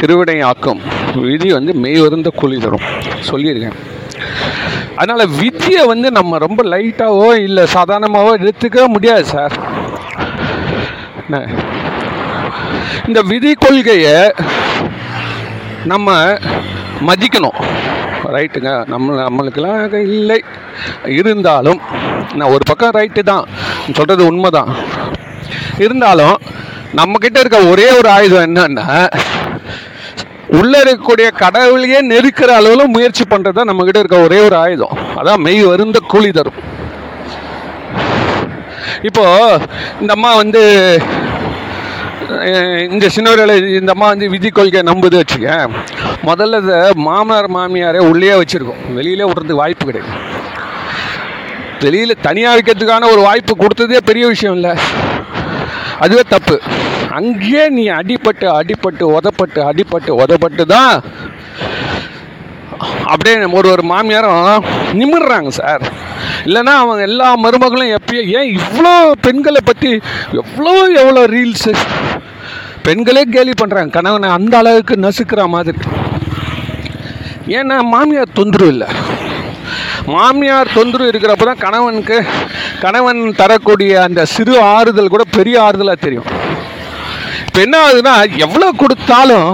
[0.00, 0.80] திருவிடை ஆக்கும்
[1.14, 2.84] விதி வந்து மெய் வருந்த கூலி தரும்.
[3.30, 3.78] சொல்லியிருக்கேன்.
[4.96, 9.54] அதனால் விதியை வந்து நம்ம ரொம்ப லைட்டாகவோ இல்லை சாதாரணமாகவோ எடுத்துக்க முடியாது சார்.
[13.08, 14.16] இந்த விதி கொள்கையை
[15.92, 16.08] நம்ம
[17.08, 17.58] மதிக்கணும்.
[18.34, 20.38] ரைட்டுங்க நம்ம நம்மளுக்கெல்லாம் இல்லை.
[21.18, 21.80] இருந்தாலும்
[22.38, 23.46] நான் ஒரு பக்கம் ரைட்டு தான்.
[23.96, 24.70] சொல்கிறது உண்மை தான்
[25.84, 26.36] இருந்தாலும்
[26.98, 28.86] நம்மக்கிட்ட இருக்க ஒரே ஒரு ஆயுதம் என்னன்னா
[30.58, 34.94] உள்ளே இருக்கக்கூடிய கடவுளையே நெருக்கிற அளவில் முயற்சி பண்ணுறது தான் நம்மக்கிட்ட இருக்க ஒரே ஒரு ஆயுதம்.
[35.20, 36.60] அதான் மெய் வருந்த கூலி தரும்.
[39.08, 39.24] இப்போ
[40.00, 40.62] இந்த அம்மா வந்து
[42.94, 45.56] இந்த சின்னவர்களை இந்த அம்மா வந்து விதி கொள்கையை நம்புது வச்சுக்க
[46.28, 48.82] முதல்ல இதை மாமனார் மாமியாரே உள்ளே வச்சுருக்கோம்.
[48.98, 50.12] வெளியிலே விட்றதுக்கு வாய்ப்பு கிடையாது.
[51.84, 54.74] வெளியில் தனியாக வைக்கிறதுக்கான ஒரு வாய்ப்பு கொடுத்ததே பெரிய விஷயம் இல்லை.
[56.04, 56.56] அதுவே தப்பு.
[57.18, 60.94] அங்கேயே நீ அடிபட்டு அடிபட்டு உதப்பட்டு அடிபட்டு உதப்பட்டு தான்
[63.12, 64.66] அப்படியே ஒரு ஒரு மாமியாரும்
[65.00, 65.82] நிமிடுறாங்க சார்.
[66.46, 68.92] இல்லைன்னா அவங்க எல்லா மருமகளும் எப்பயும் ஏன் இவ்வளோ
[69.26, 69.90] பெண்களை பற்றி
[70.42, 71.72] எவ்வளோ எவ்வளோ ரீல்ஸு
[72.86, 75.80] பெண்களே கேலி பண்ணுறாங்க கணவனை அந்த அளவுக்கு நசுக்கிற மாதிரி.
[77.58, 78.88] ஏன்னா மாமியார் தொந்தரவு இல்லை.
[80.14, 82.16] மாமியார் தொந்தரவு இருக்கிறப்ப தான் கணவனுக்கு
[82.84, 86.28] கணவன் தரக்கூடிய அந்த சிறு ஆறுதல் கூட பெரிய ஆறுதலாக தெரியும்.
[87.46, 88.14] இப்போ என்ன ஆகுதுன்னா
[88.46, 89.48] எவ்வளோ கொடுத்தாலும்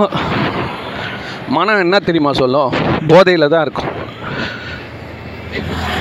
[1.57, 2.71] மனம் என்ன தெரியுமா சொல்லும்?
[3.11, 3.92] போதையில் தான் இருக்கும்.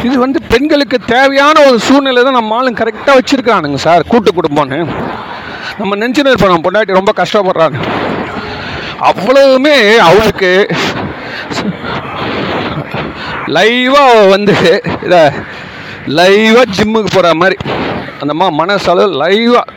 [0.08, 4.80] இது வந்து பெண்களுக்கு தேவையான ஒரு சூழ்நிலை தான் நம்ம ஆளுங்க கரெக்டாக வச்சுருக்கானுங்க சார் கூட்டு குடும்பம்னு.
[5.80, 7.80] நம்ம நெஞ்சினர் இருப்போம் நம்ம பொண்டாட்டி ரொம்ப கஷ்டப்படுறாங்க.
[9.10, 9.78] அவ்வளவுமே
[10.10, 10.52] அவளுக்கு
[13.54, 14.54] லைவாக வந்து
[15.06, 15.20] இதை
[16.18, 17.58] லைவாக ஜிம்முக்கு போகிற மாதிரி.
[18.22, 19.74] அந்தம்மா மனசளவு லைவாக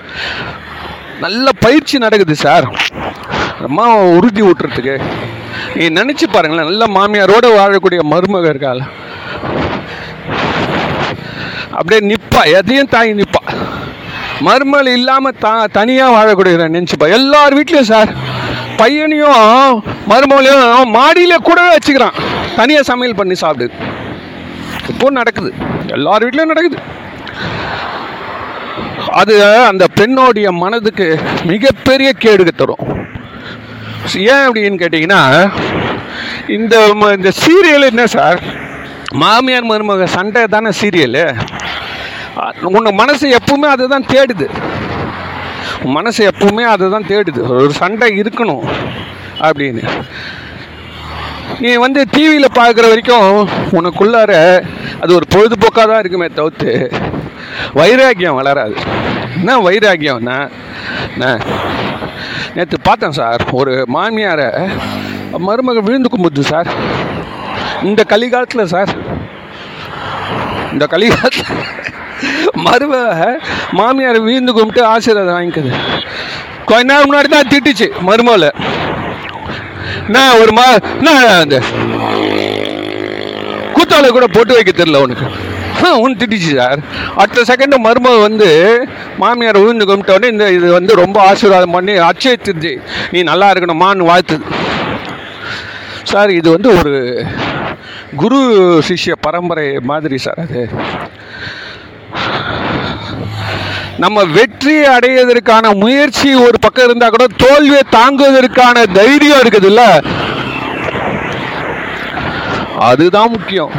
[1.25, 2.67] நல்ல பயிற்சி நடக்குது சார்
[3.67, 4.95] அம்மா உறுதி ஊட்டுறதுக்கு.
[5.77, 8.83] நீ நினச்சி பாருங்களேன் நல்ல மாமியாரோட வாழக்கூடிய மருமக இருக்காள்
[11.79, 13.43] அப்படியே நிற்பா எதையும் தாங்கி நிற்பா
[14.47, 17.07] மருமகள் இல்லாமல் தா தனியாக வாழக்கூடிய நினச்சிப்பா.
[17.19, 18.11] எல்லார் வீட்லேயும் சார்
[18.81, 22.19] பையனையும் மருமகளையும் மாடியில் கூடவே வச்சுக்கிறான்.
[22.59, 23.77] தனியாக சமையல் பண்ணி சாப்பிடுது
[24.93, 25.51] இப்போ நடக்குது.
[25.97, 26.79] எல்லார் வீட்லேயும் நடக்குது.
[29.21, 29.35] அது
[29.71, 31.07] அந்த பெண்ணோடைய மனதுக்கு
[31.51, 32.85] மிகப்பெரிய கேடுக்கு தரும்.
[34.33, 35.23] ஏன் அப்படின்னு கேட்டிங்கன்னா
[36.57, 36.77] இந்த
[37.17, 38.41] இந்த சீரியல் என்ன சார்?
[39.23, 41.25] மாமியார் மருமக சண்டை தானே சீரியலு.
[42.77, 44.47] உன்னை மனசு எப்பவுமே அதுதான் தேடுது.
[45.97, 47.41] மனசு எப்பவுமே அதுதான் தேடுது.
[47.59, 48.65] ஒரு சண்டை இருக்கணும்
[49.49, 49.85] அப்படின்னு.
[51.63, 53.29] நீ வந்து டிவியில் பார்க்குற வரைக்கும்
[53.79, 54.33] உனக்குள்ளார
[55.03, 56.71] அது ஒரு பொழுதுபோக்காக தான் இருக்குமே தவிர்த்து
[57.79, 58.75] வைராக்கியம் வளராது.
[59.39, 60.37] என்ன வைராக்கியம்னா
[61.15, 61.27] என்ன?
[62.57, 64.49] நேற்று பார்த்தேன் சார் ஒரு மாமியாரை
[65.47, 66.71] மருமகள் விழுந்து கும்பிடுது சார்.
[67.89, 68.93] இந்த கலிகாலத்தில் சார்
[70.73, 71.53] இந்த கலிகாலத்தில்
[72.67, 73.27] மருமக
[73.81, 75.73] மாமியார் வீழ்ந்து கும்பிட்டு ஆசீர்வாதம் வாங்கிக்குது.
[76.71, 78.51] கொஞ்ச நேரம் முன்னாடி தான் திட்டுச்சு மருமலை
[80.09, 81.57] என்ன ஒரு மா என்ன அந்த
[83.77, 85.27] கூத்தாளை கூட போட்டு வைக்க தெரியல உனக்கு.
[85.99, 86.79] உன் திட்டிச்சு சார்.
[87.15, 88.49] அடுத்த செகண்டு மருமக வந்து
[89.19, 92.73] மாமியார் உழுந்து கும்பிட்டோடனே இந்த இது வந்து ரொம்ப ஆசீர்வாதம் பண்ணி அச்சயத்திருச்சு
[93.13, 94.47] நீ நல்லா இருக்கணுமான்னு வாழ்த்துது
[96.05, 96.93] சார் இது வந்து ஒரு
[98.17, 98.39] குரு
[98.89, 100.63] சிஷ்ய பரம்பரை மாதிரி சார் அது.
[104.03, 109.83] நம்ம வெற்றி அடைவதற்கான முயற்சி ஒரு பக்கம் இருந்தால் கூட தோல்வியை தாங்குவதற்கான தைரியம் இருக்குதுல்ல?
[112.89, 113.73] அதுதான் முக்கியம்.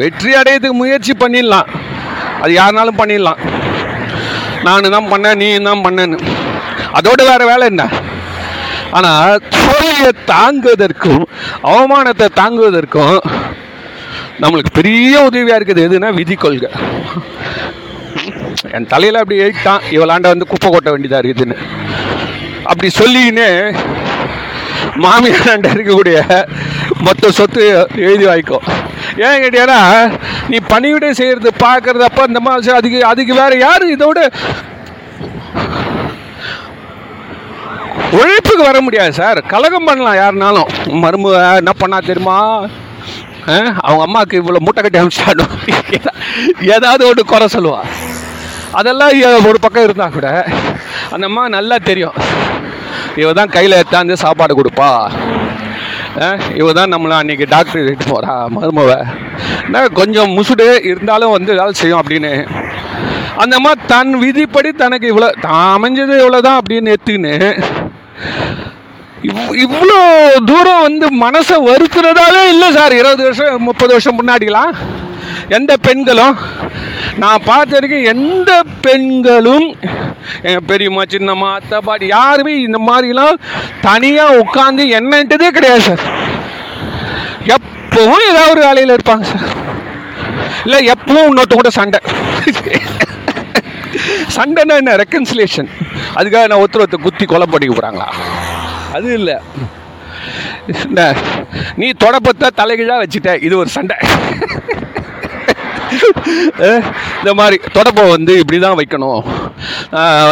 [0.00, 1.70] வெற்றி அடையிறதுக்கு முயற்சி பண்ணிடலாம்.
[2.42, 3.40] அது யாருனாலும் பண்ணிடலாம்.
[4.66, 6.18] நான் தான் பண்ணேன் நீ தான் பண்ணேன்னு.
[6.98, 7.84] அதோட வேற வேலை என்ன?
[8.98, 11.24] ஆனால் தோல்வியை தாங்குவதற்கும்
[11.72, 13.18] அவமானத்தை தாங்குவதற்கும்
[14.42, 15.84] நம்மளுக்கு பெரிய உதவியாக இருக்குது.
[15.88, 16.70] எதுனா விதி கொள்கை.
[18.76, 21.58] என் தலையில் அப்படி எழுட்டான் இவளாண்ட வந்து குப்பை கொட்ட வேண்டியதாக இருக்குதுன்னு.
[22.70, 23.48] அப்படி சொல்லிக்கினே
[25.04, 26.18] மாமியாண்ட இருக்கக்கூடிய
[27.06, 27.62] மொத்த சொத்து
[28.08, 28.58] எழுதி வாய்க்கோ
[29.26, 29.78] ஏன் கேட்டியானா
[30.50, 33.84] நீ பணிவிடை செய்கிறது பார்க்குறதப்ப இந்த மாதிரி அதுக்கு அதுக்கு வேறு யார்?
[33.96, 34.20] இதோட
[38.18, 39.38] உழைப்புக்கு வர முடியாது சார்.
[39.52, 40.70] கலகம் பண்ணலாம் யாருனாலும்.
[41.04, 42.38] மருமக என்ன பண்ணா தெரியுமா?
[43.86, 45.54] அவங்க அம்மாவுக்கு இவ்வளோ மூட்டை கட்டி அனுப்பிச்சாடும்
[46.74, 47.80] ஏதாவது ஒன்று குறை சொல்லுவா.
[48.74, 49.10] அதெல்லாம்
[49.46, 50.28] ஒரு பக்கம் இருந்தால் கூட
[51.10, 52.16] அந்த அம்மா நல்லா தெரியும்.
[53.16, 54.88] இவ தான் கையில் எடுத்தாந்து சாப்பாடு கொடுப்பா.
[56.22, 58.90] ஆ, இவ தான் நம்மளை அன்றைக்கி டாக்டர் கிட்ட போகிறா மருமவ.
[59.64, 62.32] என்ன கொஞ்சம் முசுடு இருந்தாலும் வந்து வேலை செய்யும் அப்படின்னு.
[63.36, 67.34] அந்த அம்மா தன் விதிப்படி தனக்கு இவ்வளோ தான் அமைஞ்சது இவ்வளோ தான் அப்படின்னு எடுத்துக்கின்னு
[69.22, 69.98] இவ்- இவ்வளோ
[70.44, 72.92] தூரம் வந்து மனசை வருத்துறதாவே இல்லை சார்.
[72.92, 74.72] இருபது வருஷம் முப்பது வருஷம் முன்னாடிலாம்.
[75.56, 76.36] எந்த பெண்களும்
[77.22, 78.50] நான் பார்த்த வரைக்கும் எந்த
[78.86, 79.66] பெண்களும்
[80.48, 83.40] எங்கள் பெரியம்மா சின்னம்மா அத்தை பாட்டி யாருமே இந்த மாதிரிலாம்
[83.88, 86.04] தனியாக உட்காந்து என்னன்ட்டதே கிடையாது சார்.
[87.56, 89.46] எப்பவும் ஏதாவது ஒரு வேலையில் இருப்பாங்க சார்.
[90.64, 92.00] இல்லை எப்பவும் இன்னொருத்த கூட சண்டை.
[94.36, 94.96] சண்டைன்னா என்ன?
[95.02, 95.68] ரெக்கன்சிலேஷன்
[96.18, 98.08] அதுக்காக நான் ஒருத்தர் ஒருத்தர் குத்தி கொலை பண்ணிக்க போகிறாங்களா
[98.96, 99.36] அது இல்லை.
[101.80, 103.96] நீ தொடப்பத்தை தலைகீழாக வச்சுட்ட இது ஒரு சண்டை.
[107.20, 109.22] இந்த மாதிரி தொடப்பை வந்து இப்படி தான் வைக்கணும்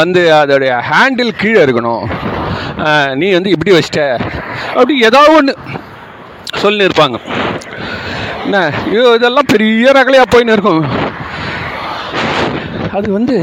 [0.00, 2.04] வந்து அதோடைய ஹேண்டில் கீழே இருக்கணும்.
[3.20, 4.02] நீ வந்து இப்படி வச்சிட்ட.
[4.76, 5.54] அப்படி ஏதாவது ஒன்று
[6.62, 7.18] சொல்லியிருப்பாங்க
[8.44, 8.60] என்ன
[8.92, 10.82] ஐயோ இதெல்லாம் பெரிய ரகலையாக போயின்னு இருக்கும்.
[12.96, 13.36] அது வந்து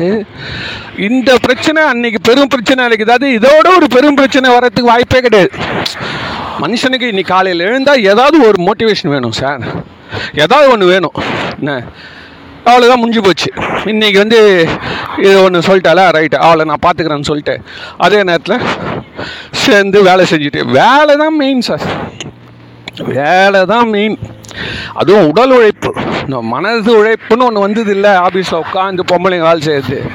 [1.07, 5.51] இந்த பிரச்சனை அன்னைக்கு பெரும் பிரச்சனை இருக்குது அது இதோட ஒரு பெரும் பிரச்சனை வர்றதுக்கு வாய்ப்பே கிடையாது.
[6.63, 9.63] மனுஷனுக்கு இன்னைக்கு காலையில் எழுந்தால் ஏதாவது ஒரு மோட்டிவேஷன் வேணும் சார்
[10.33, 11.11] ஏதாவது ஒன்று வேணும்.
[11.59, 11.83] என்ன?
[12.65, 13.53] அவ்வளோதான் முடிஞ்சு போச்சு.
[13.85, 14.67] இன்றைக்கி வந்து
[15.17, 17.61] இது ஒன்று சொல்லிட்டால ரைட்டு அவளை நான் பார்த்துக்கிறேன்னு சொல்லிட்டு
[17.97, 18.61] அதே நேரத்தில்
[19.51, 21.81] சேர்ந்து வேலை செஞ்சுட்டு வேலை தான் மெயின் சார்
[23.07, 24.19] வேலை தான் மெயின்
[24.93, 25.93] அதுவும் உடல் உழைப்பு.
[26.21, 28.09] இந்த மனது உழைப்புன்னு ஒன்று வந்தது இல்லை.
[28.09, 30.09] ஆஃபீஸில் உட்காந்து பொம்பளைங்க வேலை செய்யுது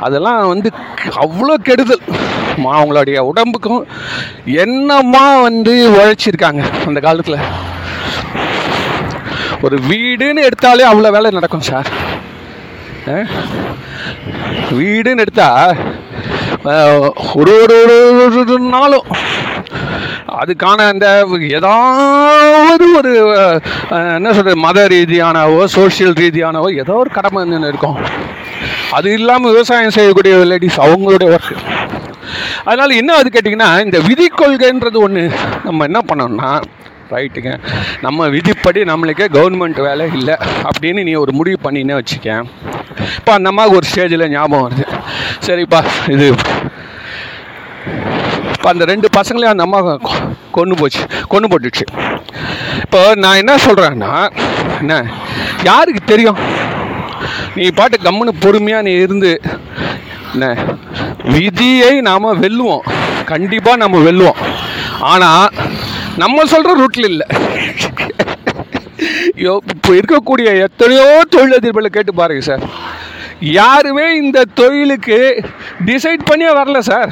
[0.00, 0.70] அதெல்லாம் வந்து
[1.20, 2.00] அவ்வளோ கெடுதல்.
[2.56, 3.86] மா- அவங்களுடைய உடம்புக்கும்
[4.44, 7.36] என்னம்மா வந்து உழைச்சிருக்காங்க அந்த காலத்தில்?
[9.66, 11.88] ஒரு வீடுன்னு எடுத்தாலே அவ்வளோ வேலை நடக்கும் சார்.
[14.78, 15.48] வீடுன்னு எடுத்தா
[17.40, 17.76] ஒரு ஒரு
[18.24, 19.06] ஒரு ஒரு நாளும்
[20.40, 21.06] அதுக்கான அந்த
[21.58, 23.12] ஏதாவது ஒரு
[24.16, 27.98] என்ன சொல்கிறது மத ரீதியானவோ சோஷியல் ரீதியானவோ ஏதோ ஒரு கடமை வந்து இருக்கும்.
[28.96, 31.56] அது இல்லாமல் விவசாயம் செய்யக்கூடிய லேடிஸ் அவங்களுடைய ஒர்க்கு
[32.68, 35.24] அதனால் என்ன அது கேட்டிங்கன்னா இந்த விதி கொள்கைன்றது ஒன்று
[35.66, 36.50] நம்ம என்ன பண்ணோம்னா
[37.14, 37.52] ரைட்டுங்க
[38.06, 40.36] நம்ம விதிப்படி நம்மளுக்கே கவர்மெண்ட் வேலை இல்லை
[40.70, 42.38] அப்படின்னு நீ ஒரு முடிவு பண்ணினே வச்சுக்க
[43.18, 44.84] இப்போ அந்த அம்மாவுக்கு ஒரு ஸ்டேஜில் ஞாபகம் வருது.
[45.46, 45.80] சரிப்பா
[46.14, 46.26] இது
[48.54, 50.10] இப்போ அந்த ரெண்டு பசங்களையும் அந்த அம்மா கொண்டு
[50.56, 51.84] கொன்று போச்சு கொன்று போட்டுச்சு.
[52.84, 54.10] இப்போ நான் என்ன சொல்கிறேன்னா
[54.82, 54.94] என்ன?
[55.68, 56.38] யாருக்கு தெரியும்?
[57.56, 59.30] நீ பாட்டு கம்முன்னு பொறுமையாக நீ இருந்து
[60.34, 60.46] என்ன?
[61.34, 62.86] விதியை நாம் வெல்லுவோம்.
[63.32, 64.40] கண்டிப்பாக நம்ம வெல்லுவோம்.
[65.12, 65.48] ஆனால்
[66.20, 67.26] நம்ம சொல்கிற ரூட்டில் இல்லை.
[69.38, 72.64] ஐயோ இப்போ இருக்கக்கூடிய எத்தனையோ தொழிலதிபர்களை கேட்டு பாருங்கள் சார்.
[73.58, 75.18] யாருமே இந்த தொழிலுக்கு
[75.88, 77.10] டிசைட் பண்ணியே வரல சார்.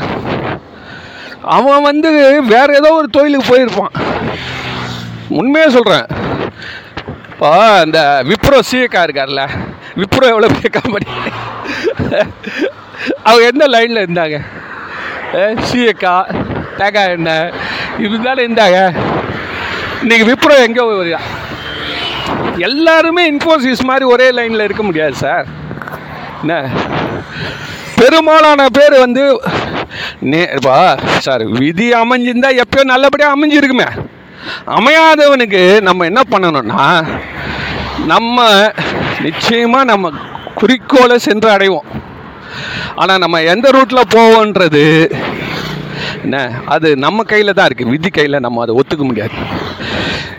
[1.57, 2.11] அவன் வந்து
[2.53, 3.95] வேறு ஏதோ ஒரு தொழிலுக்கு போயிருப்பான்.
[5.41, 6.07] உண்மையாக சொல்கிறேன்
[7.33, 7.51] இப்போ
[7.87, 9.43] இந்த விப்ரோ சிஏக்கா இருக்கார்ல
[10.01, 11.09] விப்ரோ எவ்வளோ பெரிய கம்பெனி
[13.29, 14.39] அவங்க எந்த லைனில் இருந்தாங்க?
[15.69, 16.15] சிஏக்கா
[16.79, 17.53] தேங்காய் எண்ணெய்
[17.99, 18.95] இருந்தாலும் இருந்தாங்க
[20.03, 21.19] இன்றைக்கி விப்ரோ எங்கே வருதா
[22.57, 25.47] எல்லாருமே இன்ஃபோசிஸ் மாதிரி ஒரே லைனில் இருக்க முடியாது சார்.
[26.41, 26.71] என்ன?
[27.97, 29.41] பெரும்பாலான பேர் வந்து
[30.21, 30.49] நே
[31.19, 33.89] சார் விதி அமைஞ்சிருந்தா எப்பயோ நல்லபடியாக அமைஞ்சிருக்குமே.
[34.67, 37.07] அமையாதவனுக்கு நம்ம என்ன பண்ணணும்னா
[38.07, 38.69] நம்ம
[39.21, 40.11] நிச்சயமாக நம்ம
[40.55, 41.89] குறிக்கோளை சென்று அடைவோம்.
[42.95, 45.13] ஆனால் நம்ம எந்த ரூட்டில் போவோன்றது
[46.25, 46.39] என்ன?
[46.75, 49.37] அது நம்ம கையில் தான் இருக்குது விதி கையில் நம்ம அதை ஒத்துக்க முடியாது.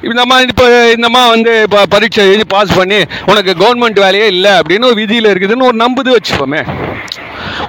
[0.10, 0.66] இந்தம்மா இப்போ
[0.96, 3.00] இந்தம்மா வந்து இப்போ பரீட்சை எழுதி பாஸ் பண்ணி
[3.32, 6.62] உனக்கு கவர்மெண்ட் வேலையே இல்லை அப்படின்னு ஒரு விதியில் இருக்குதுன்னு ஒரு நம்புது வச்சுப்போமே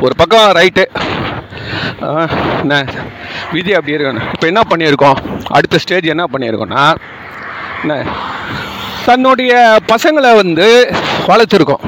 [0.05, 0.85] ஒரு பக்கம் ரைட்டு
[2.63, 2.77] என்ன?
[3.55, 4.29] விதி அப்படி இருக்கணும்.
[4.35, 5.19] இப்போ என்ன பண்ணியிருக்கோம்?
[5.57, 6.85] அடுத்த ஸ்டேஜ் என்ன பண்ணியிருக்கோம்னா
[7.83, 7.95] என்ன?
[9.07, 9.53] தன்னுடைய
[9.93, 10.67] பசங்களை வந்து
[11.31, 11.85] வளர்த்துருக்கோம்.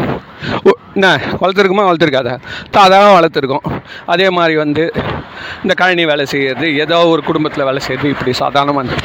[0.96, 1.08] என்ன
[1.40, 1.86] வளர்த்துருக்குமா?
[1.88, 2.34] வளர்த்துருக்காதா?
[2.76, 3.66] தாதாக வளர்த்துருக்கோம்.
[4.12, 4.84] அதே மாதிரி வந்து
[5.62, 9.00] இந்த கழனி வேலை செய்கிறது ஏதோ ஒரு குடும்பத்தில் வேலை செய்கிறது இப்படி சாதாரணமாக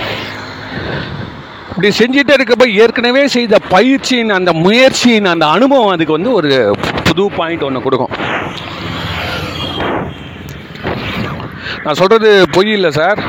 [1.71, 6.49] இப்படி செஞ்சுட்டே இருக்கப்போ ஏற்கனவே செய்த பயிற்சியின் அந்த முயற்சியின் அந்த அனுபவம் அதுக்கு வந்து ஒரு
[7.07, 8.15] புது பாயிண்ட் ஒன்று கொடுக்கும்.
[11.83, 13.19] நான் சொல்கிறது பொய் இல்லை சார்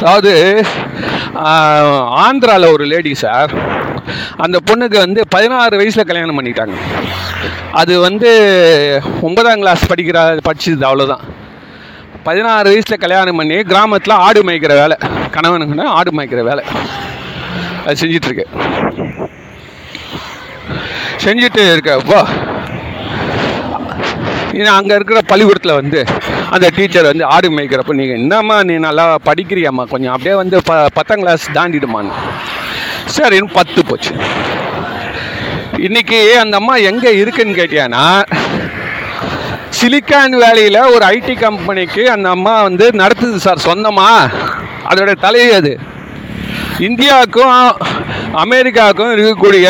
[0.00, 0.32] அதாவது
[2.24, 3.52] ஆந்திராவில் ஒரு லேடி சார்
[4.44, 6.76] அந்த பொண்ணுக்கு வந்து பதினாறு வயசில் கல்யாணம் பண்ணிட்டாங்க.
[7.80, 8.30] அது வந்து
[9.28, 11.24] ஒன்பதாம் கிளாஸ் படிக்கிற படிச்சது அவ்வளோதான்
[12.28, 14.96] பதினாறு வயசில் கல்யாணம் பண்ணி கிராமத்தில் ஆடு மேய்க்கிற வேலை.
[15.36, 16.64] கணவனுக்குன்னா ஆடு மேய்க்கிற வேலை.
[17.86, 18.46] அது செஞ்சிட்ருக்கு.
[21.24, 22.20] செஞ்சுட்டு இருக்கப்போ
[24.58, 26.00] ஏன்னா அங்கே இருக்கிற பள்ளிக்கூடத்தில் வந்து
[26.54, 31.22] அந்த டீச்சர் வந்து ஆடு மேய்க்கிறப்ப நீங்கள் என்னம்மா நீ நல்லா படிக்கிறியாம்மா கொஞ்சம் அப்படியே வந்து ப பத்தாம்
[31.22, 32.14] கிளாஸ் தாண்டிடுமான்னு.
[33.14, 34.12] சரின்னு பத்து போச்சு.
[35.86, 38.04] இன்னைக்கு அந்த அம்மா எங்கே இருக்குன்னு கேட்டியானா
[39.78, 44.44] சிலிக்கான் வேலியில் ஒரு ஐடி கம்பெனிக்கு அந்த அம்மா வந்து நடத்துது சார் சொந்தமாக
[44.90, 45.72] அதோட தலை அது.
[46.88, 47.54] இந்தியாவுக்கும்
[48.44, 49.66] அமெரிக்காவுக்கும் இருக்கக்கூடிய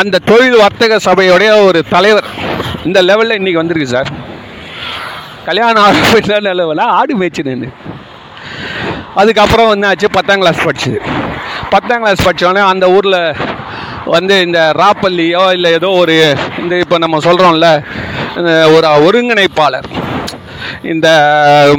[0.00, 2.28] அந்த தொழில் வர்த்தக சபையுடைய ஒரு தலைவர்
[2.88, 4.10] இந்த லெவலில் இன்றைக்கி வந்திருக்கு சார்.
[5.48, 7.70] கல்யாணம் ஆக லெவலில் ஆடு மேய்ச்சினு
[9.20, 11.00] அதுக்கப்புறம் வந்து ஆச்சு பத்தாம் கிளாஸ் படிச்சுது.
[11.72, 13.20] பத்தாம் கிளாஸ் படித்தோடனே அந்த ஊரில்
[14.14, 16.14] வந்து இந்த ராப்பள்ளியோ இல்லை ஏதோ ஒரு
[16.62, 17.68] இந்த இப்போ நம்ம சொல்கிறோம்ல
[18.74, 19.88] ஒரு ஒருங்கிணைப்பாளர்.
[20.92, 21.08] இந்த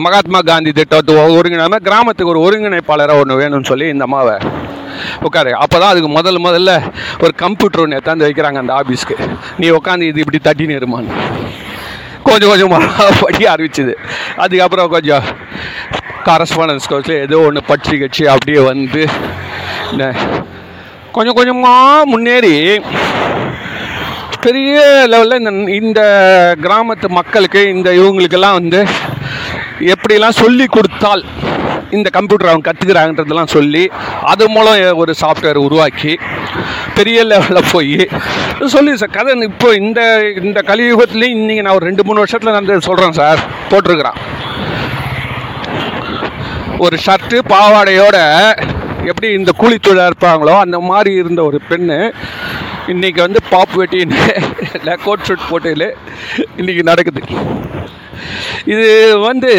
[0.06, 4.36] மகாத்மா காந்தி திட்டத்தை ஒருங்கிணைமை கிராமத்துக்கு ஒரு ஒருங்கிணைப்பாளராக ஒன்று வேணும்னு சொல்லி இந்த அம்மாவை
[5.27, 5.51] உட்காரு.
[5.63, 6.71] அப்போ தான் அதுக்கு முதல்ல முதல்ல
[7.23, 9.15] ஒரு கம்ப்யூட்டர் ஒன்று எடுத்தாந்து வைக்கிறாங்க அந்த ஆஃபீஸ்க்கு
[9.62, 11.19] நீ உட்காந்து இது இப்படி தட்டின்னு இருமான்னு
[12.27, 13.93] கொஞ்சம் கொஞ்சமாக படிக்க ஆரம்பிச்சுது.
[14.43, 15.25] அதுக்கப்புறம் கொஞ்சம்
[16.27, 19.01] கரஸ்பாண்டன்ஸ் கோர்ஸில் ஏதோ ஒன்று பற்றி கட்சி அப்படியே வந்து
[19.91, 20.13] இந்த
[21.12, 22.82] கொஞ்சம் கொஞ்சமாக முன்னேறி
[24.41, 26.02] பெரிய லெவலில் இந்த இந்த
[26.62, 28.86] கிராமத்து மக்களுக்கு இந்த இவங்களுக்கெல்லாம் வந்து
[29.80, 31.24] எப்படிலாம் சொல்லி கொடுத்தால்
[31.89, 33.89] இந்த கம்ப்யூட்டர் அவங்க கற்றுக்கிறாங்கன்றதெல்லாம் சொல்லி
[34.22, 36.19] அது மூலம் ஒரு சாஃப்ட்வேர் உருவாக்கி
[36.96, 38.10] பெரிய லெவலில் போய்
[38.67, 40.02] சொல்லி சார் கதை இப்போ இந்த
[40.43, 44.19] இந்த கலியுகத்துலேயும் இன்றைக்கி நான் ஒரு ரெண்டு மூணு வருஷத்தில் நான் சொல்கிறேன் சார் போட்டிருக்கிறான்.
[46.78, 48.17] ஒரு ஷர்ட்டு பாவாடையோட
[49.06, 51.98] எப்படி இந்த கூலி தொழிலாக இருப்பாங்களோ அந்த மாதிரி இருந்த ஒரு பெண்ணு
[52.88, 54.20] இன்றைக்கி வந்து பாப் வெட்டின்னு
[54.78, 55.96] இல்லை கோட் ஷூட் போட்டு
[56.58, 57.22] இன்றைக்கி நடக்குது.
[58.66, 58.88] இது
[59.20, 59.52] வந்து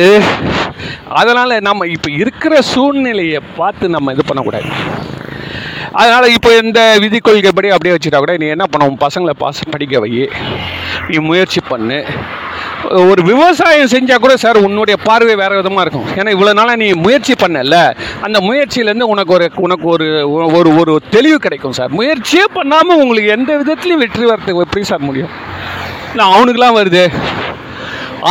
[1.21, 4.71] அதனால் நம்ம இப்போ இருக்கிற சூழ்நிலையை பார்த்து நம்ம இது பண்ணக்கூடாது.
[6.01, 10.11] அதனால் இப்போ இந்த விதி கொள்கைப்படி அப்படியே வச்சுட்டா கூட நீ என்ன பண்ணுவோம் பசங்களை பாச படிக்க வை.
[11.09, 11.99] நீ முயற்சி பண்ணு.
[13.11, 16.09] ஒரு விவசாயம் செஞ்சால் கூட சார் உன்னுடைய பார்வை வேறு விதமாக இருக்கும்.
[16.17, 17.77] ஏன்னா இவ்வளோ நாளாக நீ முயற்சி பண்ணல.
[18.23, 20.07] அந்த முயற்சியிலேருந்து உனக்கு ஒரு உனக்கு ஒரு
[20.59, 21.91] ஒரு ஒரு தெளிவு கிடைக்கும் சார்.
[21.91, 25.33] முயற்சியே பண்ணாமல் உங்களுக்கு எந்த விதத்துலையும் வெற்றி வரத்துக்கு எப்படி சார் முடியும்?
[26.11, 27.05] இல்லை அவனுக்கெல்லாம் வருது.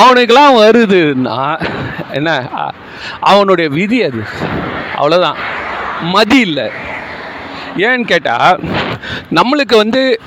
[0.02, 1.40] அவனுக்கெல்லாம் வருதுன்னா
[2.20, 2.32] என்ன?
[3.20, 4.24] அவனுடைய விதி அது.
[4.98, 5.40] அவ்வளோதான்
[6.16, 6.68] மதி இல்லை.
[7.78, 8.60] ஏன்னு கேட்டால்
[9.32, 10.20] நம்மளுக்கு வந்து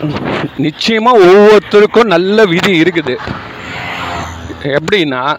[0.57, 3.17] நிச்சயமாக ஒவ்வொருத்தருக்கும் நல்ல விதி இருக்குது.
[4.63, 5.37] எப்படின்னா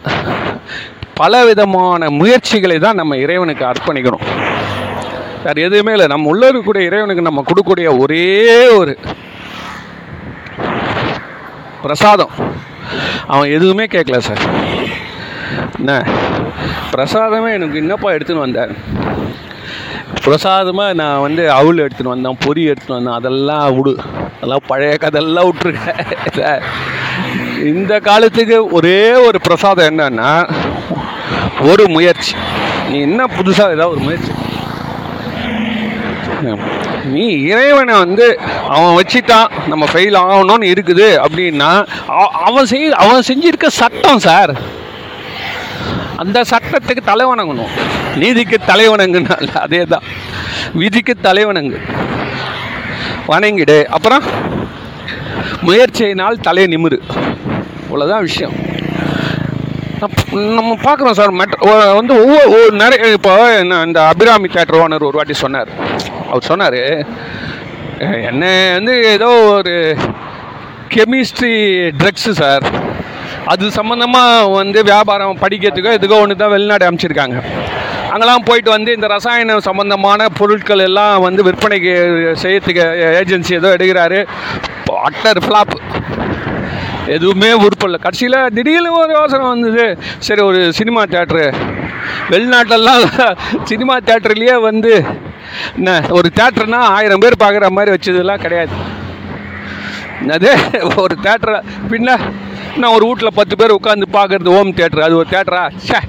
[1.13, 4.25] பல விதமான முயற்சிகளை தான் நம்ம இறைவனுக்கு அர்ப்பணிக்கணும்
[5.43, 6.07] வேறு எதுவுமே இல்லை.
[6.07, 8.97] நம்ம உள்ள இருக்கக்கூடிய இறைவனுக்கு நம்ம கொடுக்கக்கூடிய ஒரே ஒரு
[11.81, 12.29] பிரசாதம்.
[13.27, 14.43] அவன் எதுவுமே கேட்கல சார்.
[15.77, 16.03] என்ன?
[16.91, 18.75] பிரசாதமே எனக்கு என்னப்பா எடுத்துன்னு வந்தேன்
[20.13, 23.13] பிரசாதமாக நான் வந்து அவுள் எடுத்துன்னு வந்தேன் பொரி எடுத்துன்னு வந்தேன்.
[23.13, 23.97] அதெல்லாம் விடு
[24.35, 26.61] அதெல்லாம் பழைய கதெல்லாம் விட்ருக்க
[27.63, 30.53] இந்த காலத்துக்கு ஒரே ஒரு பிரசாதம் என்னன்னா
[31.61, 32.35] ஒரு முயற்சி.
[32.89, 34.31] நீ என்ன புதுசாக ஏதாவது ஒரு முயற்சி.
[37.03, 43.67] நீ இறைவனை வந்து அவன் வச்சுட்டான் நம்ம ஃபெயில் ஆகணும்னு இருக்குது அப்படின்னா அவ- அவன் செய் அவன் செஞ்சிருக்க
[43.67, 44.55] சட்டம் சார்.
[46.17, 47.69] அந்த சட்டத்துக்கு தலைவணங்கணும்.
[48.21, 50.05] நீதிக்கு தலைவணங்குனால அதே தான்
[50.81, 51.79] விதிக்கு தலைவணங்கு.
[53.31, 53.77] வணங்கிடு.
[53.95, 54.25] அப்புறம்
[55.67, 56.99] முயற்சியினால் தலை நிமிரு.
[57.87, 58.55] இவ்வளோதான் விஷயம்.
[60.57, 61.55] நம்ம பார்க்குறோம் சார் மெட்
[61.99, 63.33] வந்து ஒவ்வொரு நிறைய இப்போ
[63.85, 65.69] இந்த அபிராமி தேட்டர் ஓனர் ஒரு வாட்டி சொன்னார்.
[66.29, 66.79] அவர் சொன்னார்
[68.29, 68.43] என்ன
[68.77, 69.75] வந்து ஏதோ ஒரு
[70.95, 71.53] கெமிஸ்ட்ரி
[72.01, 72.65] ட்ரக்ஸு சார்.
[73.51, 77.39] அது சம்மந்தமாக வந்து வியாபாரம் படிக்கிறதுக்கோ எதுக்கோ ஒன்று தான் வெளிநாடு அமைச்சிருக்காங்க.
[78.11, 81.93] அங்கெல்லாம் போயிட்டு வந்து இந்த ரசாயனம் சம்மந்தமான பொருட்கள் எல்லாம் வந்து விற்பனைக்கு
[82.43, 82.83] செய்யறதுக்கு
[83.21, 84.19] ஏஜென்சி ஏதோ எடுக்கிறாரு.
[85.07, 85.73] Utter flop.
[87.15, 87.97] எதுவுமே உருப்படல.
[88.05, 89.85] கடைசியில் திடீர்னு ஒரு யோசனை வந்தது.
[90.19, 91.45] சரி ஒரு சினிமா தேட்ரு
[92.31, 93.03] வெளிநாட்டெல்லாம்
[93.69, 94.93] சினிமா தேட்டர்லேயே வந்து
[95.77, 98.75] என்ன ஒரு தேட்டர்னா ஆயிரம் பேர் பார்க்குற மாதிரி வச்சதெல்லாம் கிடையாது.
[100.35, 100.53] அதே
[101.03, 101.59] ஒரு தேட்டரை
[101.91, 102.19] பின்ன
[102.77, 105.99] நான் ஒரு வீட்டில் பத்து பேர் உட்காந்து பார்க்குறது ஹோம் தேட்டர் அது ஒரு தேட்டரா சே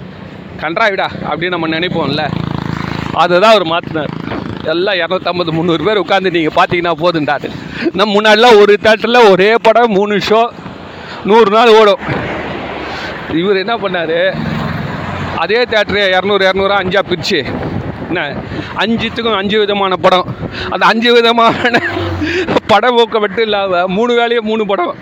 [0.62, 2.24] கன்றாவிடா அப்படின்னு நம்ம நினைப்போம்ல.
[3.22, 4.14] அதை தான் அவர் மாற்றினார்
[4.72, 7.48] எல்லாம் இரநூத்தம்பது முந்நூறு பேர் உட்காந்து நீங்கள் பார்த்தீங்கன்னா போதுண்டாரு.
[7.98, 10.40] நம்ம முன்னாடிலாம் ஒரு தேட்டரில் ஒரே படம் மூணு ஷோ
[11.30, 12.02] நூறு நாள் ஓடும்.
[13.40, 14.18] இவர் என்ன பண்ணார்?
[15.42, 17.40] அதே தேட்டரு இரநூறு இரநூறு அஞ்சா பிரிச்சு.
[18.08, 18.20] என்ன?
[18.82, 20.28] அஞ்சுத்துக்கும் அஞ்சு விதமான படம்.
[20.74, 21.80] அந்த அஞ்சு விதமான
[22.72, 24.94] படம் போக்க மட்டும் இல்லாமல் மூணு வேலையே மூணு படம்.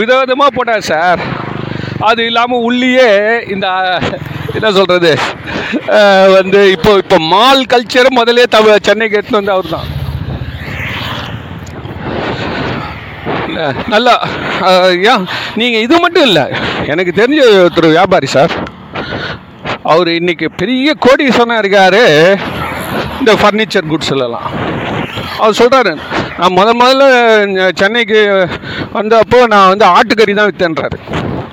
[0.00, 1.22] விதவிதமாக போட்டார் சார்.
[2.10, 3.10] அது இல்லாமல் உள்ளேயே
[3.54, 3.66] இந்த
[4.56, 5.12] என்ன சொல்கிறது
[6.36, 9.88] வந்து இப்போ இப்போ மால் கல்ச்சரை முதலே தவ சென்னைக்கு எடுத்துன்னு வந்து அவர் தான்
[13.92, 14.14] நல்லா
[14.68, 15.24] ஐயா ஏன்
[15.60, 16.42] நீங்கள் இது மட்டும் இல்லை.
[16.92, 18.52] எனக்கு தெரிஞ்ச ஒருத்தர் வியாபாரி சார்.
[19.92, 22.02] அவர் இன்னைக்கு பெரிய கோடீஸ்வரனாக இருக்காரு.
[23.20, 24.48] இந்த ஃபர்னிச்சர் குட்ஸ்லலாம்
[25.40, 25.92] அவர் சொல்கிறாரு
[26.40, 27.04] நான் முத முதல்ல
[27.80, 28.20] சென்னைக்கு
[28.96, 30.98] வந்தப்போ நான் வந்து ஆட்டுக்கறி தான் விற்றேன்றாரு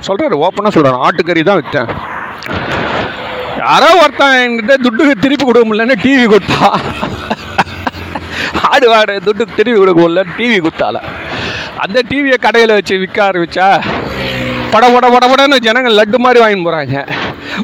[0.08, 1.92] சொல்கிறாரு ஓப்பனாக சொல்கிறாரு ஆட்டுக்கறி தான் விற்றேன்
[3.64, 6.68] யாரோ ஒருத்தன் என்கிட்ட துட்டு திருப்பி கொடுக்க முடியலன்னு டிவி கொடுத்தா.
[8.70, 10.98] ஆடு வாடு துட்டு திருப்பி கொடுக்க முடியல டிவி கொடுத்தால
[11.84, 13.68] அந்த டிவியை கடையில் வச்சு விற்க ஆரம்பிச்சா
[14.74, 16.98] பட பட பட படன்னு ஜனங்க லட்டு மாதிரி வாங்கிட்டு போகிறாங்க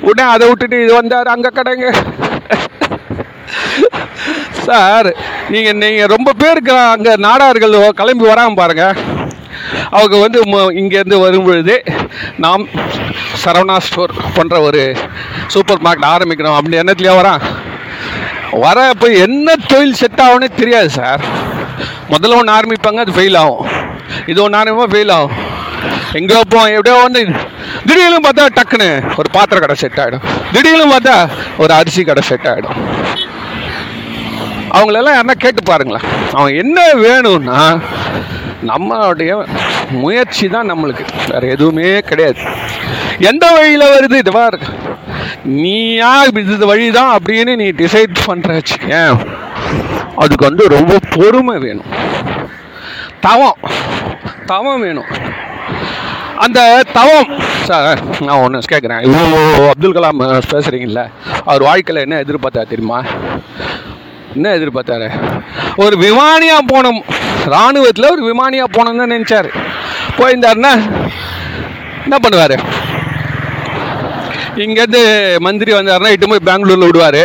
[0.08, 1.88] உடனே அதை விட்டுட்டு இது வந்தார் அங்கே கடைங்க.
[4.66, 5.10] சார்
[5.54, 8.98] நீங்கள் நீங்கள் ரொம்ப பேருக்கு அங்கே நாடார்கள் கிளம்பி வராமல் பாருங்கள்
[9.98, 10.40] அவங்க வந்து
[10.82, 11.76] இங்கேருந்து வரும்பொழுது
[12.44, 12.64] நாம்
[13.44, 14.82] சரவணா ஸ்டோர் போன்ற ஒரு
[15.54, 16.58] சூப்பர் மார்க்கெட் ஆரம்பிக்கணும்.
[16.58, 17.44] அப்படி எண்ணத்துலேயே வரான்
[18.66, 21.24] வர இப்போ என்ன தொழில் செட் ஆகும்னே தெரியாது சார்
[22.14, 23.66] முதல்ல ஒன்று ஆரம்பிப்பாங்க அது ஃபெயில் ஆகும்.
[24.32, 25.36] இது ஒன்று ஆரம்பிப்போம் ஃபெயில் ஆகும்.
[26.20, 27.22] எங்கேயோ போவோம் எப்படியோ வந்து
[27.88, 31.16] திடீர்னு பார்த்தா டக்குன்னு ஒரு பாத்திர கடை செட் ஆகிடும் திடீர்னு பார்த்தா
[31.64, 32.80] ஒரு அரிசி கடை செட் ஆகிடும்
[34.78, 36.08] அவங்களெல்லாம் யாருன்னா கேட்டு பாருங்களேன்.
[36.38, 37.62] அவன் என்ன வேணும்னா
[38.70, 39.32] நம்மளுடைய
[39.92, 41.06] முயற்சி தான் நம்மளுக்கு.
[41.32, 42.40] வேற எதுவுமே கிடையாது.
[43.20, 44.18] எந்த வழியில் வருது?
[44.18, 44.68] இதுவா இருக்கு
[45.44, 49.20] நீயா இது வழி தான் அப்படின்னு நீ டிசைட் பண்ணுற வச்சுக்கேன்
[50.16, 51.86] அதுக்கு வந்து ரொம்ப பொறுமை வேணும்.
[53.20, 53.58] தவம்.
[54.46, 55.06] தவம் வேணும்.
[56.36, 57.42] அந்த தவம்.
[57.64, 61.10] சார் நான் ஒன்று கேட்குறேன் இவ்வளோ அப்துல் கலாம் பேசுகிறீங்கல்ல
[61.46, 63.02] அவர் வாழ்க்கையில் என்ன எதிர்பார்த்தா தெரியுமா?
[64.36, 65.08] என்ன எதிர்பார்த்தாரு?
[65.76, 67.00] ஒரு விமானியாக போனோம்
[67.46, 69.50] இராணுவத்தில் ஒரு விமானியாக போனோம்னு தான் நினச்சாரு.
[70.18, 70.72] போயிருந்தாருன்னா
[72.04, 72.56] என்ன பண்ணுவார்?
[74.56, 75.02] இங்கேருந்து
[75.40, 77.22] மந்திரி வந்தாருன்னா இட்டு போய் பெங்களூரில் விடுவார்.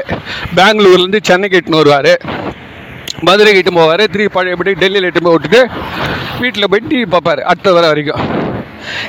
[0.57, 2.21] பெங்களூர்லேருந்து சென்னைக்கு இட்டுன்னு வருவார்.
[3.21, 4.05] மதுரைக்கு இட்டு போவார்.
[4.05, 5.69] திருப்பி பழையபடி டெல்லியில் இட்டு போய் விட்டுட்டு
[6.41, 8.23] வீட்டில் போய் டிவி பார்ப்பார் அடுத்த வர வரைக்கும்.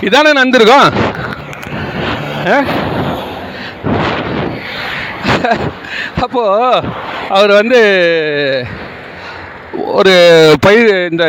[0.02, 0.88] இதானே நடந்திருக்கோம்?
[2.48, 2.64] ஆ?
[6.22, 6.88] அப்போது
[7.30, 7.80] அவர் வந்து
[9.86, 10.13] ஒரு
[10.61, 11.26] பயிர் இந்த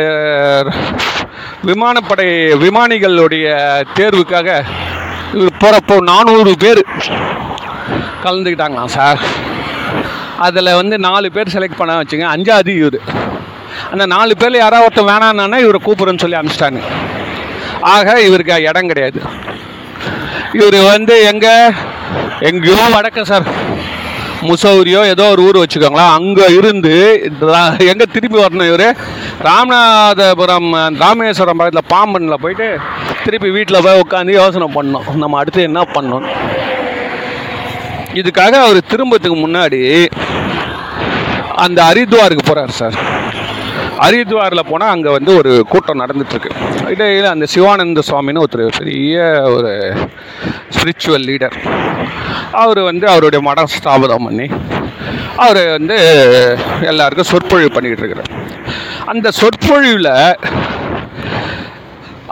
[1.63, 3.47] விமானப்படை விமானிகளுடைய
[3.95, 4.61] தேர்வுக்காக
[5.33, 6.81] இவர் போகிறப்போ நானூறு பேர்
[8.23, 9.19] கலந்துக்கிட்டாங்களாம் சார்.
[10.37, 12.99] அதில் வந்து நாலு பேர் செலக்ட் பண்ண வச்சுங்க அஞ்சாவது இவர்.
[13.91, 16.81] அந்த நாலு பேரில் யாராவது ஒருத்தர் வேணான்னா இவரை கூப்பிடுறேன்னு சொல்லி அனுப்பிச்சிட்டாங்க.
[17.81, 19.21] ஆக இவருக்கு இடம் கிடையாது.
[20.53, 21.55] இவர் வந்து எங்கே?
[22.39, 23.47] எங்கேயோ வடக்க சார்.
[24.41, 26.13] முசௌரியோ ஏதோ ஒரு ஊர் வச்சுக்கோங்களேன்.
[26.17, 26.93] அங்கே இருந்து
[27.91, 28.87] எங்கே திருப்பி வரணும் இவர்?
[29.41, 30.69] ராமநாதபுரம்
[30.99, 32.67] ராமேஸ்வரம் பக்கத்தில் பாம்பனில் போயிட்டு
[33.25, 36.27] திருப்பி வீட்டில் போய் உட்காந்து யோசனை பண்ணோம் நம்ம அடுத்து என்ன பண்ணோம்
[38.13, 39.81] இதுக்காக அவர் திரும்பத்துக்கு முன்னாடி
[41.55, 42.95] அந்த ஹரித்வாருக்கு போகிறார் சார்.
[44.01, 46.51] ஹரித்வாரில் போனால் அங்கே வந்து ஒரு கூட்டம் நடந்துட்டுருக்கு.
[46.93, 49.15] இடையில அந்த சிவானந்த சுவாமின்னு ஒருத்தர் பெரிய
[49.55, 49.71] ஒரு
[50.75, 51.57] ஸ்பிரிச்சுவல் லீடர்
[52.61, 54.47] அவர் வந்து அவருடைய மடம் ஸ்தாபனம் பண்ணி
[55.45, 55.97] அவர் வந்து
[56.91, 58.33] எல்லாருக்கும் சொற்பொழிவு பண்ணிக்கிட்டு இருக்கிறார்
[59.13, 60.13] அந்த சொற்பொழிவில்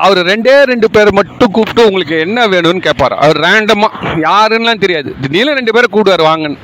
[0.05, 5.09] அவர் ரெண்டே ரெண்டு பேர் மட்டும் கூப்பிட்டு உங்களுக்கு என்ன வேணும்னு கேட்பார் அவர் ரேண்டமாக யாருன்னுலாம் தெரியாது.
[5.21, 6.59] திடீர்னு ரெண்டு பேரை கூப்பிடுவார் வாங்கன்னு.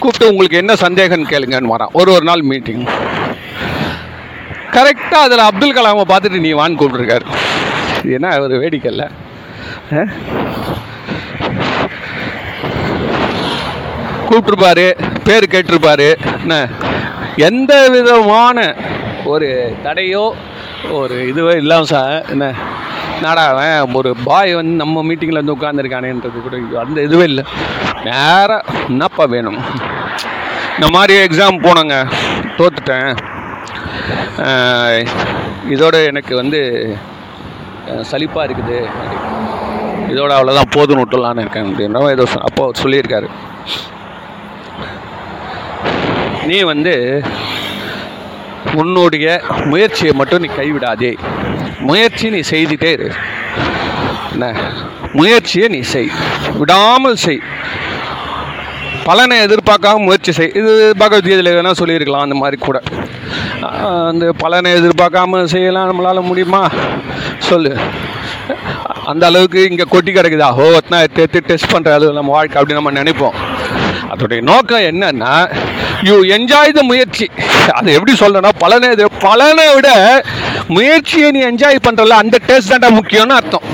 [0.00, 2.82] கூப்பிட்டு உங்களுக்கு என்ன சந்தேகம்னு கேளுங்கன்னு வரான் ஒரு ஒரு நாள் மீட்டிங்
[4.74, 7.26] கரெக்டாக அதில் அப்துல் கலாமை பார்த்துட்டு நீ வான்னு கூப்பிட்ருக்காரு
[8.04, 9.06] ஏன்னா என்ன ஒரு வேடிக்கை இல்லை?
[9.92, 10.02] ஆ?
[14.28, 14.84] கூப்பிட்ருப்பாரு
[15.24, 16.08] பேர் கேட்டிருப்பாரு.
[16.40, 16.68] என்ன
[17.36, 18.58] எந்த விதமான
[19.24, 20.24] ஒரு தடையோ
[20.90, 22.54] ஒரு இதுவோ இல்லாமல் சார் என்ன
[23.16, 27.44] என்னடா அவன் ஒரு பாய் வந்து நம்ம மீட்டிங்கில் வந்து உட்காந்துருக்கானேன்றது கூட அந்த இதுவே இல்லை.
[28.04, 29.58] நேராக என்னப்பா வேணும்?
[30.78, 31.96] இந்த மாதிரி எக்ஸாம் போனேங்க
[32.58, 33.12] தோத்துட்டேன்.
[35.74, 36.60] இதோட எனக்கு வந்து
[38.10, 38.78] சலிப்பாக இருக்குது.
[40.12, 43.28] இதோட அவ்வளோதான் போதும் விட்டுலான்னு இருக்கேன் அப்படின்ற ஏதோ அப்போ அவர் சொல்லியிருக்காரு.
[46.50, 46.94] நீ வந்து
[48.80, 49.26] உன்னுடைய
[49.70, 51.12] முயற்சியை மட்டும் நீ கைவிடாதே.
[51.88, 53.08] முயற்சி நீ செய்துட்டே இரு.
[54.32, 54.46] என்ன?
[55.12, 56.10] முயற்சியை நீ செய்.
[56.60, 57.42] விடாமல் செய்.
[59.06, 62.78] பலனை எதிர்பார்க்காம முயற்சி செய் இது பகவத்கீதையில் வேணால் சொல்லியிருக்கலாம் அந்த மாதிரி கூட.
[64.10, 66.62] அந்த பலனை எதிர்பார்க்காம செய்யலாம் நம்மளால் முடியுமா?
[67.48, 67.72] சொல்லு.
[69.10, 70.48] அந்த அளவுக்கு இங்கே கொட்டி கிடக்குதா?
[70.60, 73.36] ஓ ஒத்தனா எடுத்து எடுத்து டெஸ்ட் பண்ணுற அளவு நம்ம வாழ்க்கை அப்படின்னு நம்ம நினைப்போம்.
[74.12, 75.32] அதோடைய நோக்கம் என்னன்னா
[76.08, 77.26] யூ என்ஜாய் த முயற்சி.
[77.78, 79.90] அது எப்படி சொல்லணும்னா பலனை இது பலனை விட
[80.76, 83.68] முயற்சியை நீ என்ஜாய் பண்ணுறல அந்த டேஸ்ட் தான்டா முக்கியம்னு அர்த்தம்.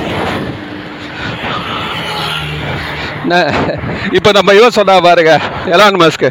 [4.18, 5.32] இப்போ நம்ம இவன் சொன்னா பாருங்க
[5.74, 6.30] எலான் மாஸ்க்கு.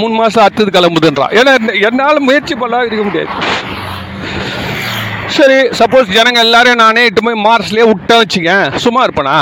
[0.00, 1.34] மூணு மாதம் அடுத்தது கிளம்புதுன்றான்.
[1.38, 1.52] ஏன்னா
[1.88, 3.32] என்னால் முயற்சி பண்ணலாம் இருக்க முடியாது.
[5.36, 9.36] சரி சப்போஸ் ஜனங்க எல்லாரையும் நானே இட்டு போய் மார்ஸ்லேயே விட்டேன் வச்சுக்க சும்மா இருப்பேனா?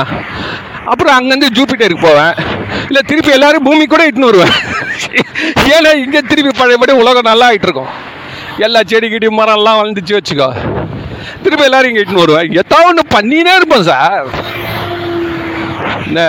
[0.93, 2.35] அப்புறம் அங்கேருந்து ஜூபிட்டருக்கு போவேன்.
[2.89, 4.55] இல்லை திருப்பி எல்லாரும் பூமி கூட இட்டுன்னு வருவேன்.
[5.75, 7.93] ஏன்னா இங்கே திருப்பி பழையபடி உலகம் நல்லா ஆகிட்டு இருக்கும்
[8.67, 10.51] எல்லா செடி கிடி மரம்லாம் வளர்ந்துச்சு வச்சுக்கோ.
[11.45, 12.51] திருப்பி எல்லாரும் இங்கே இட்டுன்னு வருவேன்.
[12.63, 14.29] எதாவது ஒன்று பண்ணினே இருப்பேன் சார்.
[16.09, 16.23] என்ன?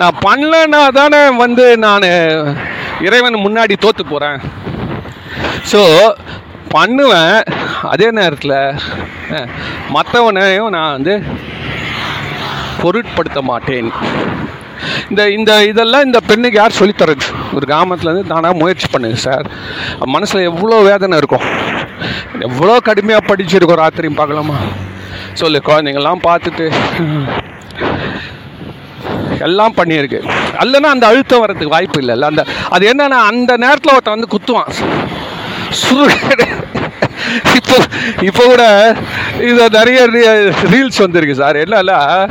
[0.00, 2.08] நான் பண்ணலன்னா தானே வந்து நான்
[3.06, 4.38] இறைவன் முன்னாடி தோத்து போகிறேன்
[5.72, 5.80] ஸோ
[6.74, 7.38] பண்ணுவேன்.
[7.92, 8.58] அதே நேரத்தில்
[9.96, 11.14] மற்றவனையும் நான் வந்து
[12.80, 13.90] பொருட்படுத்த மாட்டேன்.
[15.10, 19.46] இந்த இந்த இதெல்லாம் இந்த பெண்ணுக்கு யார் சொல்லித்தரது ஒரு கிராமத்துலேருந்து தானாக முயற்சி பண்ணுங்க சார்.
[20.14, 21.46] மனசில் எவ்வளோ வேதனை இருக்கும்.
[22.48, 24.58] எவ்வளோ கடுமையாக படிச்சிருக்கோம் ராத்திரியும் பார்க்கலாமா
[25.40, 26.66] சொல்லு குழந்தைங்கள்லாம் பார்த்துட்டு
[29.40, 30.30] எல்லாம் பண்ணியிருக்கு.
[30.58, 34.72] அல்லனா அந்த அழுத்தம் வர்றதுக்கு வாய்ப்பு இல்லைல்ல அந்த அது என்னன்னா அந்த நேரத்தில் ஒருத்தன் வந்து குத்துவான்.
[35.84, 36.56] சுரு-
[37.54, 37.72] இப்போ
[38.22, 38.94] இப்போ கூட
[39.40, 40.08] இது நிறைய
[40.70, 41.56] ரீல்ஸ் வந்திருக்கு சார்.
[41.56, 42.30] என்னல்ல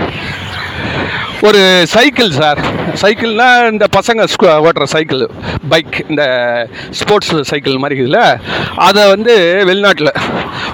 [1.42, 2.60] ஒரு சைக்கிள் சார்.
[3.02, 5.30] சைக்கிள்னா இந்த பசங்க ஸ்கூ- ஓட்டுற சைக்கிள்
[5.70, 8.40] பைக் இந்த ஸ்போர்ட்ஸ் சைக்கிள் மாதிரி இருக்குதுல்ல.
[8.76, 10.14] அதை வந்து வெளிநாட்டில்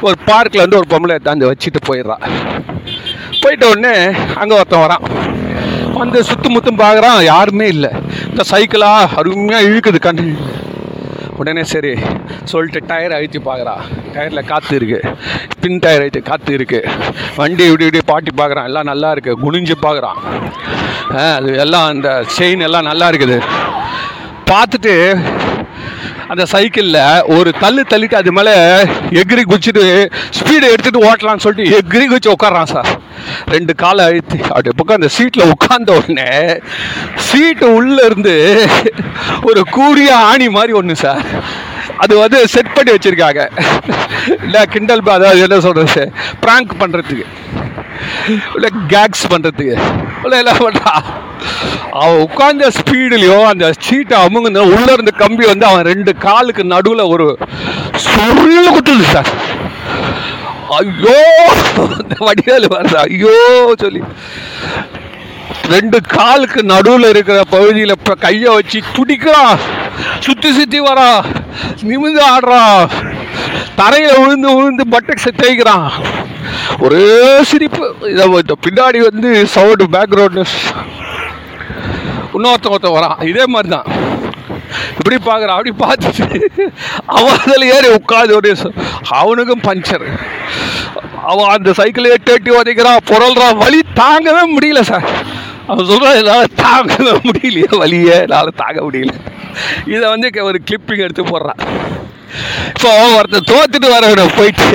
[0.02, 2.30] ஒரு பார்க்கில் வந்து ஒரு பொம்பளை தாண்டி வச்சுட்டு போயிடுறான்
[3.42, 5.30] போயிட்ட உடனே அங்கே ஒருத்தன் வரான்.
[6.00, 7.20] வந்து சுத்து முத்தும் பார்க்குறான்.
[7.34, 7.92] யாருமே இல்லை.
[8.30, 10.22] இந்த சைக்கிளா அருமையாக இழுக்குது கண்
[11.42, 11.92] உடனே சரி
[12.52, 13.76] சொல்லிட்டு டயர் அழுத்தி பார்க்குறா.
[14.16, 15.14] டயரில் காற்று இருக்குது
[15.62, 16.92] பின் டயர் அழுத்தி காற்று இருக்குது
[17.38, 18.68] வண்டி இப்படி இப்படி பாட்டி பார்க்குறான்.
[18.70, 20.20] எல்லாம் நல்லா இருக்குது குனிஞ்சு பார்க்குறான்.
[21.38, 23.38] அது எல்லாம் அந்த செயின் எல்லாம் நல்லா இருக்குது.
[24.52, 24.94] பார்த்துட்டு
[26.32, 27.00] அந்த சைக்கிளில்
[27.36, 28.54] ஒரு தள்ளு தள்ளிட்டு அது மேலே
[29.22, 29.84] எகிரி குச்சிட்டு
[30.38, 32.90] ஸ்பீடை எடுத்துகிட்டு ஓட்டலாம்னு சொல்லிட்டு எகிரி குச்சி உட்காடுறான் சார்
[33.48, 36.30] ரெண்டு காலை அழுத்தி அப்படி பக்கம் அந்த சீட்டில் உட்காந்த உடனே
[37.28, 38.36] சீட்டு உள்ளேருந்து
[39.44, 41.24] ஒரு கூடிய ஆணி மாதிரி ஒன்று சார்
[41.98, 43.42] அது வந்து செட் பண்ணி வச்சுருக்காங்க.
[44.42, 46.04] இல்லை கிண்டல் அதாவது என்ன சொல்கிறது
[46.46, 47.26] ப்ராங்க் பண்ணுறதுக்கு
[48.56, 49.76] இல்லை கேக்ஸ் பண்ணுறதுக்கு
[50.24, 50.94] இல்லை எல்லாம் பண்ணுறா
[51.94, 57.28] அவன் உட்கார்ந்த ஸ்பீடுலையோ அந்த சீட்டை அமுங்க உள்ள இருந்த கம்பி வந்து அவன் ரெண்டு காலுக்கு நடுவில் ஒரு
[58.06, 59.32] சுருள் குத்துது சார்
[60.80, 61.18] ஐயோ
[61.98, 63.34] அந்த வடிவேலு வருது ஐயோ
[63.82, 64.02] சொல்லி.
[65.72, 69.60] ரெண்டு காலுக்கு நடுவில் இருக்கிற பகுதியில் இப்போ கையை வச்சு துடிக்கிறான்
[70.20, 71.28] சுற்றி சுற்றி வரான்
[71.82, 72.82] நிமிந்து ஆடுறான்
[73.76, 75.88] தரையில் விழுந்து விழுந்து பட்டக்ஸை தேய்க்கிறான்
[76.80, 77.06] ஒரே
[77.44, 77.86] சிரிப்பு.
[78.12, 78.26] இதை
[78.66, 80.44] பின்னாடி வந்து சவுண்டு பேக்ரவுண்டு
[82.34, 83.24] இன்னொருத்தன் ஒருத்தன் வரான்.
[83.24, 83.88] இதே மாதிரி தான்
[84.98, 86.26] இப்படி பார்க்குறான் அப்படி பார்த்துட்டு
[87.12, 88.52] அவன் அதில் ஏறி உட்காந்து ஒரு
[89.14, 90.06] அவனுக்கும் பஞ்சர்
[91.22, 95.08] அவன் அந்த சைக்கிளே தேட்டி உதைக்கிறான் புரள்றான் வழி தாங்கவே முடியல சார்
[95.68, 99.14] அவன் சொல்கிறான் என்னால் தாங்கவே முடியலையே வழியே என்னால் தாங்க முடியல.
[99.88, 101.62] இதை வந்து க- ஒரு கிளிப்பிங் எடுத்து போடுறான்.
[102.68, 104.70] இப்போ அவன் ஒருத்தன் தோத்துட்டு வரவனை போயிட்டு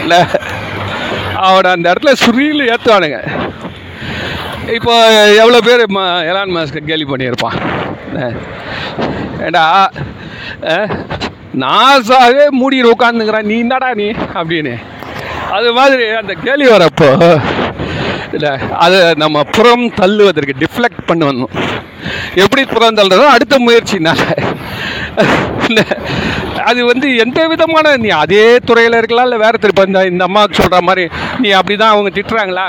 [0.00, 0.20] இல்லை
[1.40, 3.20] அவனை அந்த இடத்துல சுரியில் ஏற்றுவானுங்க
[4.76, 4.94] இப்போ
[5.40, 7.56] எவ்வளோ பேர் ம எலான் மாஸ்க்கு கேலி பண்ணியிருப்பான்?
[9.46, 9.64] ஏண்டா
[10.70, 10.92] அஹ்,
[11.62, 14.08] நாசாவே மூடிட்டு உட்காந்துக்கிறான் நீ என்னடா நீ?
[14.34, 14.74] அப்படின்னு.
[15.52, 17.08] அது மாதிரி அந்த கேலி வரப்போ
[18.32, 18.50] இல்லை
[18.80, 21.54] அதை நம்ம புறம் தள்ளுவதற்கு டிஃப்ளெக்ட் பண்ணணும் வந்தோம்
[22.36, 24.20] எப்படி புறம் தள்ளுறதோ அடுத்த முயற்சினால
[26.64, 30.80] அது வந்து எந்த விதமான நீ அதே துறையில் இருக்கலாம் இல்லை வேறு திருப்ப இந்த இந்த அம்மாவுக்கு சொல்கிற
[30.82, 31.04] மாதிரி
[31.40, 32.66] நீ அப்படி தான் அவங்க திட்டுறாங்களா?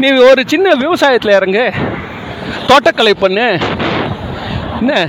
[0.00, 1.72] நீ ஒரு சின்ன விவசாயத்தில் இறங்கு
[2.68, 3.58] தோட்டக்கலை பண்ணு.
[4.78, 5.08] என்ன?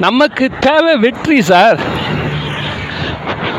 [0.00, 1.78] நமக்கு தேவை வெற்றி சார்.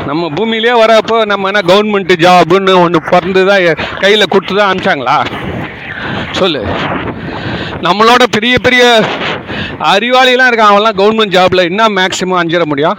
[0.06, 5.24] நம்ம பூமியிலே வரப்போ நம்ம என்ன கவர்மெண்ட் ஜாப்னு ஒன்று பிறந்து தான் கையில் கொடுத்து தான் அனுப்பிச்சாங்களா?
[6.30, 6.66] சொல்லு.
[7.82, 9.04] நம்மளோட பெரிய பெரிய
[9.80, 12.98] அறிவாளிலாம் இருக்கான் அவன்லாம் கவர்மெண்ட் ஜாபில் என்ன மேக்ஸிமம் அஞ்சிட முடியும்?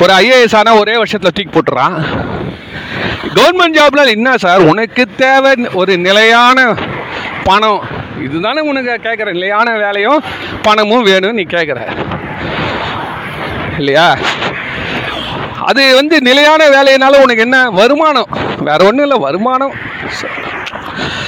[0.00, 2.02] ஒரு ஐஏஎஸ் ஆனால் ஒரே வருஷத்தில் தூக்கி போட்டுறான்.
[3.22, 4.60] கவர்மெண்ட் ஜாப்ல என்ன சார்?
[4.60, 6.74] உனக்கு தேவை ஒரு நிலையான
[7.44, 7.82] பணம்.
[8.24, 10.22] இதுதானே உனக்கு கேட்குற நிலையான வேலையும்
[10.62, 11.80] பணமும் வேணும்னு நீ கேட்குற
[13.78, 14.16] இல்லையா?
[15.60, 17.70] அது வந்து நிலையான வேலையினால உனக்கு என்ன?
[17.70, 18.28] வருமானம்.
[18.58, 19.74] வேற ஒன்றும் இல்லை வருமானம்.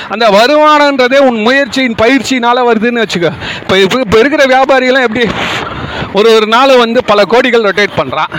[0.09, 3.33] அந்த வருமானன்றதே உன் முயற்சியின் பயிற்சியினால வருதுன்னு வச்சுக்கோ.
[3.61, 5.27] இப்போ இப்போ இப்போ இருக்கிற வியாபாரிகள்லாம் எப்படி?
[6.13, 8.33] ஒரு ஒரு நாள் வந்து பல கோடிகள் ரொட்டேட் பண்ணுறான்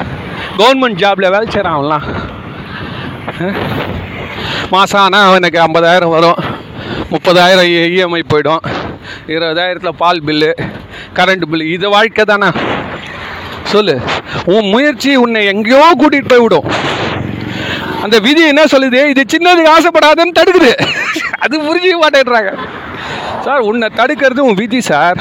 [0.58, 2.06] கவர்மெண்ட் ஜாப்ல வேலை செய்கிறான் அவன்லாம்
[4.70, 6.40] மாதம் ஆனால் அவனுக்கு ஐம்பதாயிரம் வரும்.
[7.12, 8.64] முப்பதாயிரம் இஎம்ஐ போயிடும்.
[9.28, 10.52] இருபதாயிரத்தில் பால் பில்லு
[11.16, 12.50] கரண்ட் பில்லு இது வாழ்க்கை தானே?
[13.64, 14.02] சொல்லு.
[14.46, 16.68] உன் முயற்சி உன்னை எங்கேயோ கூட்டிகிட்டு போய் விடும்.
[18.02, 19.00] அந்த விதி என்ன சொல்லுது?
[19.10, 20.72] இது சின்னதுக்கு ஆசைப்படாதுன்னு தடுக்குது.
[21.40, 22.52] அது புரிஞ்சிக்க மாட்டேன்றாங்க.
[23.42, 25.18] சார் உன்னை தடுக்கிறது உன் விதி சார்.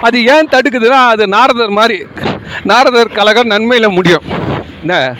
[0.00, 2.06] அது ஏன் தடுக்குதுன்னா அது நாரதர் மாதிரி
[2.62, 4.22] நாரதர் கழகம் நன்மையில் முடியும்.
[4.80, 5.14] என்ன?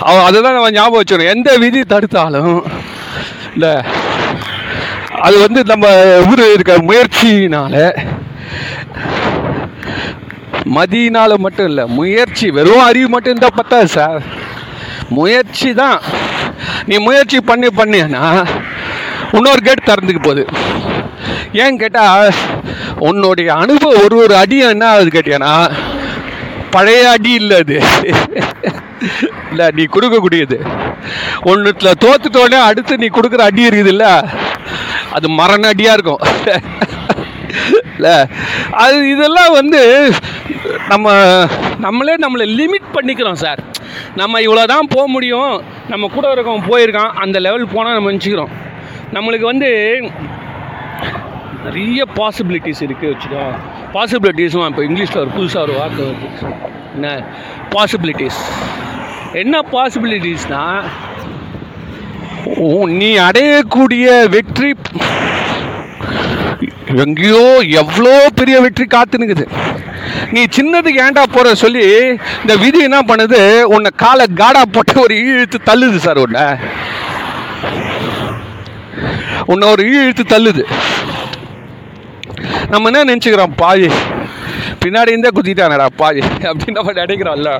[0.00, 1.32] அதை தான் நம்ம ஞாபகம் வச்சுக்கணும்.
[1.34, 2.56] எந்த விதி தடுத்தாலும்
[3.54, 3.74] இல்லை
[5.26, 5.86] அது வந்து நம்ம
[6.30, 7.80] ஊர் இருக்க முயற்சியினால்
[10.76, 14.22] மதியினால் மட்டும் இல்லை முயற்சி வெறும் அறிவு மட்டும் இருந்தால் பத்தாது சார்.
[15.08, 15.98] முயற்சி தான்.
[16.86, 18.24] நீ முயற்சி பண்ணி பண்ணினா
[19.32, 20.44] இன்னொரு கேட் திறந்துக்கு போகுது.
[21.52, 22.32] ஏன் கேட்டால்
[23.08, 25.52] உன்னுடைய அனுபவம் ஒரு ஒரு அடி என்ன ஆகுது கேட்டியானா
[26.70, 27.78] பழைய அடி இல்லை அது.
[29.56, 30.56] இல்லை நீ கொடுக்கக்கூடியது.
[31.42, 34.06] ஒன்றுத்தில் தோத்துட்டோடனே அடுத்து நீ கொடுக்குற அடி இருக்குதுல்ல
[35.12, 36.22] அது மரண அடியாக இருக்கும்.
[37.96, 38.16] இல்லை
[38.70, 39.80] அது இதெல்லாம் வந்து
[40.88, 41.12] நம்ம
[41.78, 43.60] நம்மளே நம்மளை லிமிட் பண்ணிக்கிறோம் சார்
[44.14, 45.52] நம்ம இவ்வளோ தான் போக முடியும்.
[45.88, 47.14] நம்ம கூட இருக்கவன் போயிருக்கான்.
[47.14, 48.52] அந்த லெவல் போனால் நம்ம நினச்சிக்கிறோம்.
[49.12, 49.70] நம்மளுக்கு வந்து
[51.64, 53.44] நிறைய பாசிபிலிட்டிஸ் இருக்குது வச்சுக்கோ.
[53.94, 56.28] பாசிபிலிட்டிஸும் இப்போ இங்கிலீஷில் ஒரு புதுசாக ஒரு வார்த்தை வருது.
[56.94, 57.08] என்ன?
[57.74, 58.40] பாசிபிலிட்டிஸ்
[59.42, 60.86] என்ன பாசிபிலிட்டிஸ்னால்
[63.00, 64.70] நீ அடையக்கூடிய வெற்றி
[67.04, 67.44] எங்கேயோ
[67.80, 69.44] எவ்வளோ பெரிய வெற்றி காத்துனுக்குது.
[70.32, 71.84] நீ சின்னதுக்கு ஏன்டா போகிற சொல்லி
[72.40, 73.62] இந்த விதி என்ன பண்ணுது?
[73.62, 76.44] உன்னை காலை காடா போட்டு ஒரு இழுத்து தள்ளுது சார் உன்னை.
[79.46, 80.64] உன்னை ஒரு இழுத்து தள்ளுது.
[82.70, 83.56] நம்ம என்ன நினச்சிக்கிறோம்?
[83.56, 83.88] பாய்.
[84.84, 86.22] பின்னாடி இருந்தே குத்திட்டானடா பாய்.
[86.42, 87.52] அப்படின்னு நம்ம நினைக்கிறோம்ல.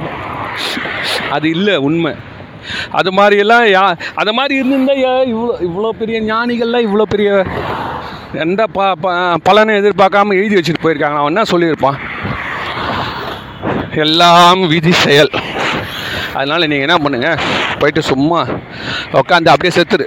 [1.31, 2.13] அது இல்லை உண்மை.
[2.91, 4.93] அது மாதிரியெல்லாம் யா அது மாதிரி இருந்திருந்தா
[5.33, 7.47] இவ்வளோ இவ்வளோ பெரிய ஞானிகள்லாம் இவ்வளோ பெரிய
[8.33, 11.99] எந்த ப ப பலனை எதிர்பார்க்காம எழுதி வச்சுட்டு போயிருக்காங்க அவன் என்ன சொல்லியிருப்பான்?
[13.91, 15.31] எல்லாம் விதி செயல்.
[16.35, 17.37] அதனால் நீங்கள் என்ன பண்ணுங்க?
[17.79, 18.47] போயிட்டு சும்மா
[19.13, 20.07] உட்காந்து அப்படியே செத்துரு.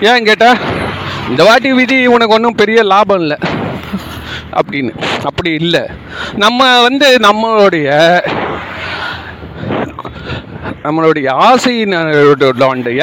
[0.00, 0.58] ஏன் கேட்டால்
[1.28, 3.36] இந்த வாட்டி விதி உனக்கு ஒன்றும் பெரிய லாபம் இல்லை.
[4.52, 4.92] அப்படின்னு.
[5.24, 5.82] அப்படி இல்லை.
[6.34, 7.88] நம்ம வந்து நம்மளுடைய
[10.84, 12.46] நம்மளுடைய ஆசையின் அந்த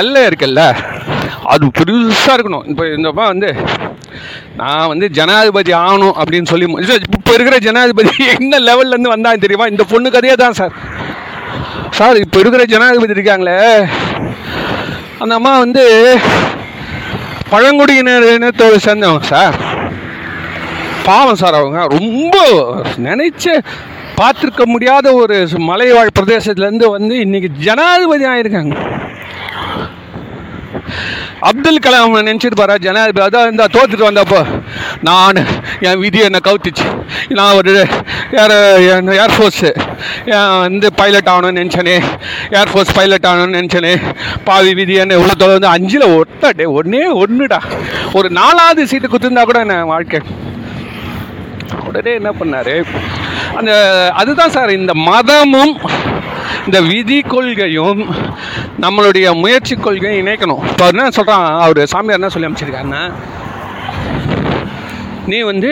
[0.01, 0.63] எல்லை இருக்குல்ல
[1.53, 2.65] அது பெருசாக இருக்கணும்.
[2.71, 3.49] இப்போ இந்த வந்து
[4.59, 6.67] நான் வந்து ஜனாதிபதி ஆகணும் அப்படின்னு சொல்லி
[7.17, 9.67] இப்போ இருக்கிற ஜனாதிபதி என்ன லெவல்லேருந்து வந்தாலும் தெரியுமா?
[9.73, 10.73] இந்த பொண்ணு கதையே தான் சார்.
[11.97, 13.57] சார் இப்போ இருக்கிற ஜனாதிபதி இருக்காங்களே
[15.21, 15.83] அந்த அம்மா வந்து
[17.53, 19.55] பழங்குடியினர் இனத்தோடு சேர்ந்தவங்க சார்.
[21.07, 21.79] பாவம் சார் அவங்க.
[21.97, 22.35] ரொம்ப
[23.07, 23.45] நினைச்ச
[24.19, 25.35] பார்த்துருக்க முடியாத ஒரு
[25.69, 28.75] மலைவாழ் பிரதேசத்துலேருந்து வந்து இன்னைக்கு ஜனாதிபதி ஆயிருக்காங்க.
[31.49, 34.41] அப்துல் கலாம் நினச்சிட்டு ஜனாதிபதி அதான் இந்த தோத்துட்டு வந்தப்போ
[35.09, 35.39] நான்
[35.87, 36.87] என் விதி என்னை கவுத்துச்சு.
[37.37, 37.73] நான் ஒரு
[38.41, 38.55] ஏர்
[39.23, 39.71] ஏர்ஃபோர்ஸு
[40.65, 41.95] வந்து பைலட் ஆகணும்னு நினச்சனே.
[42.59, 43.93] ஏர்ஃபோர்ஸ் பைலட் ஆகணும்னு நினச்சனே.
[44.49, 47.61] பாவி விதி என்ன இவ்வளோ வந்து அஞ்சில் ஒட்டா ஒன்றே ஒன்றுடா
[48.19, 50.21] ஒரு நாலாவது சீட்டு குத்துருந்தா கூட என்ன வாழ்க்கை?
[51.87, 52.75] உடனே என்ன பண்ணார்?
[53.59, 53.73] அந்த
[54.21, 55.73] அதுதான் சார் இந்த மதமும்
[56.67, 58.01] இந்த விதி கொள்கையும்
[58.83, 60.63] நம்மளுடைய முயற்சி கொள்கையும் இணைக்கணும்.
[60.71, 63.03] இப்போ என்ன சொல்கிறான் அவர் சாமியார் என்ன சொல்லி அமைச்சிருக்காருன்னா
[65.31, 65.69] நீ வந்து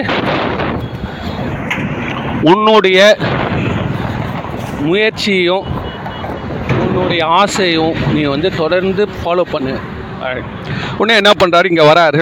[2.51, 2.99] உன்னுடைய
[4.89, 5.65] முயற்சியும்
[6.83, 9.75] உன்னுடைய ஆசையும் நீ வந்து தொடர்ந்து ஃபாலோ பண்ணு.
[10.99, 12.21] உடனே என்ன பண்ணுறாரு இங்கே வராரு.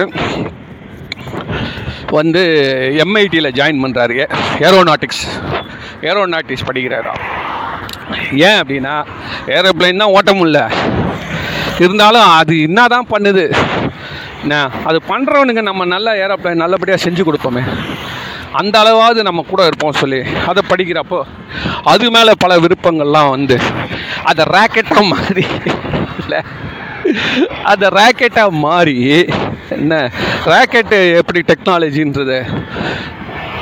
[2.10, 2.42] வந்து
[3.04, 4.16] எம்ஐடியில் ஜாயின் பண்ணுறாரு
[4.66, 5.24] ஏரோநாட்டிக்ஸ்
[6.08, 7.14] ஏரோநாட்டிக்ஸ் படிக்கிறாரா?
[8.48, 8.94] ஏன் அப்படின்னா
[9.56, 10.60] ஏரோப்ளைன் தான் ஓட்ட முடியல.
[11.84, 13.44] இருந்தாலும் அது என்ன தான் பண்ணுது?
[14.42, 17.64] என்ன அது பண்ணுறவனுங்க நம்ம நல்ல ஏரோப்ளைன் நல்லபடியாக செஞ்சு கொடுப்போமே.
[18.60, 21.18] அந்த அளவாவது நம்ம கூட இருப்போம் சொல்லி அதை படிக்கிறப்போ
[21.92, 23.56] அது மேலே பல விருப்பங்கள்லாம் வந்து
[24.30, 25.44] அதை ரேக்கெட்டாக மாறி
[26.20, 26.40] இல்லை
[27.62, 28.94] அதை ரேக்கெட்டாக மாறி
[29.76, 29.94] என்ன?
[30.44, 32.38] ராக்கெட்டு எப்படி டெக்னாலஜின்றது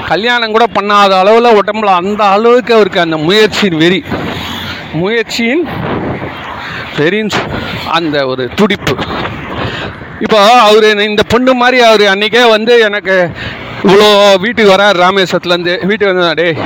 [0.08, 4.00] கல்யாணம் கூட பண்ணாத அளவில் உடம்புல அந்த அளவுக்கு அவருக்கு அந்த முயற்சியின் வெறி.
[4.94, 5.64] முயற்சியின்
[6.96, 7.38] சரின்னு
[7.90, 8.94] அந்த ஒரு துடிப்பு.
[10.20, 13.16] இப்போ அவர் இந்த பொண்ணு மாதிரி அவர் அன்றைக்கே வந்து எனக்கு
[13.84, 14.06] இவ்வளோ
[14.36, 16.60] வீட்டுக்கு வரார் ராமேஸ்வரத்துலேருந்து வீட்டுக்கு வந்து டேய்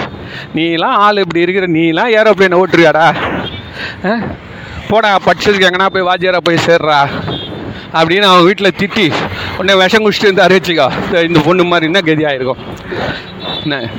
[0.54, 3.06] நீலாம் ஆள் இப்படி இருக்கிற நீலாம் ஏரோப்ளைனை ஓட்டுருக்காடா
[4.04, 4.12] ஆ?
[4.90, 7.00] போடா படிச்சதுக்கு எங்கன்னா போய் வாத்தியாரா போய் சேர்றா?
[7.92, 9.06] அப்படின்னு அவன் வீட்டில் திட்டி
[9.58, 12.60] உடனே விஷம் குடிச்சிட்டு இருந்தா வச்சுக்கோ இந்த- பொண்ணு மாதிரி என்ன கதியாயிருக்கும்.
[13.62, 13.90] என்ன?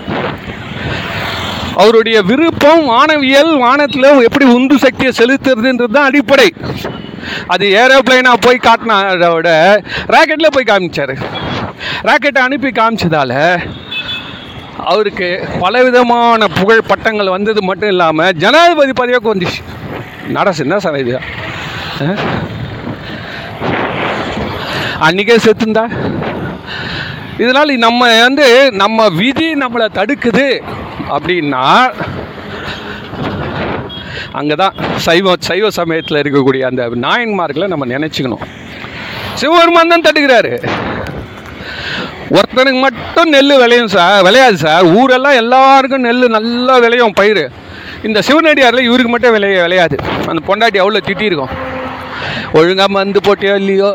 [1.76, 6.54] அவருடைய விருப்பம் வானவியல் வானத்தில் எப்படி உந்து சக்தியை செலுத்துறதுன்றது தான் அடிப்படை.
[7.48, 11.14] அது ஏரோப்ளைனாக போய் காட்டினதை விட ராக்கெட்டில் போய் காமிச்சார்.
[12.04, 13.60] ராக்கெட்டை அனுப்பி காமிச்சதால்
[14.78, 19.62] அவருக்கு பலவிதமான புகழ் பட்டங்கள் வந்தது மட்டும் இல்லாமல் ஜனாதிபதி பதவியாக வந்துச்சு
[20.28, 21.20] நடசு என்ன சார் இது.
[25.06, 25.84] அன்றைக்கே செத்துந்தா?
[27.44, 28.48] இதனால் நம்ம வந்து
[28.82, 30.48] நம்ம விதி நம்மளை தடுக்குது
[31.16, 31.62] அப்படின்னா
[34.40, 34.76] அங்கே தான்
[35.06, 38.44] சைவ சைவ சமயத்தில் இருக்கக்கூடிய அந்த நாயன்மார்களை நம்ம நினச்சிக்கணும்.
[39.40, 40.54] சிவபெருமான் தான் தடுக்கிறாரு.
[42.38, 47.44] ஒருத்தனுக்கு மட்டும் நெல் விளையும் சார் விளையாது சார் ஊரெல்லாம் எல்லாருக்கும் நெல் நல்லா விளையும் பயிர்
[48.08, 49.96] இந்த சிவனடியாரில் இவருக்கு மட்டும் விளைய விளையாது.
[50.32, 51.56] அந்த பொண்டாட்டி அவ்வளோ திட்டியிருக்கோம்
[52.60, 53.90] ஒழுங்காக மருந்து போட்டியோ இல்லையோ.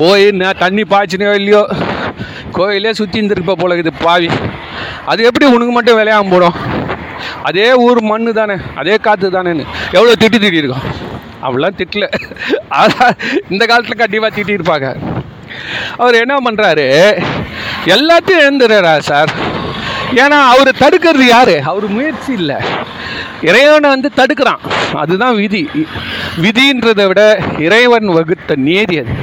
[0.00, 1.62] போய் நான் தண்ணி பாய்ச்சினோ இல்லையோ
[2.56, 4.28] கோயிலே சுற்றி இருந்திருப்ப போல இது பாவி.
[5.10, 6.56] அது எப்படி உனக்கு மட்டும் விளையாம போடும்?
[7.48, 9.64] அதே ஊர் மண்ணு தானே அதே காற்று தானேன்னு.
[9.96, 10.86] எவ்வளோ திட்டி திட்டிருக்கோம்
[11.44, 12.06] அப்படிலாம் திட்டல.
[12.80, 13.14] அதான்
[13.52, 14.88] இந்த காலத்தில் கண்டிப்பாக திட்டியிருப்பாங்க
[16.02, 16.86] அவர் என்ன பண்ணுறாரு
[17.94, 19.32] எல்லாத்தையும் எழுந்துடுறா சார்?
[20.22, 21.56] ஏன்னா அவர் தடுக்கிறது யாரு?
[21.70, 22.58] அவர் முயற்சி இல்லை.
[23.48, 24.62] இறைவனை வந்து தடுக்கிறான்.
[25.02, 25.62] அதுதான் விதி.
[26.44, 27.22] விதின்றதை விட
[27.66, 29.14] இறைவன் வகுத்த நீதி அது.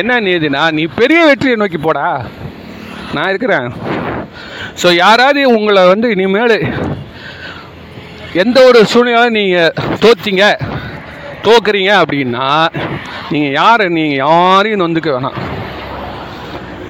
[0.00, 2.06] என்ன நீதினா நீ பெரிய வெற்றியை நோக்கி போடா.
[3.14, 3.68] நான் இருக்கிறேன்.
[4.80, 6.56] ஸோ யாராவது உங்களை வந்து இனிமேல்
[8.42, 10.44] எந்த ஒரு சூழ்நிலை நீங்கள் தோத்தீங்க
[11.46, 12.46] தோக்குறீங்க அப்படின்னா
[13.32, 15.38] நீங்கள் யார் நீங்கள் யாரையும் நொந்துக்க வேணாம்.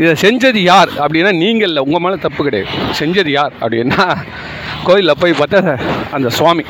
[0.03, 1.83] இதை செஞ்சது யார் அப்படின்னா நீங்கள் இல்லை.
[1.87, 2.71] உங்கள் மேலே தப்பு கிடையாது.
[3.01, 4.05] செஞ்சது யார் அப்படின்னா
[4.89, 5.77] கோயிலில் போய் பார்த்தா
[6.17, 6.65] அந்த சுவாமி.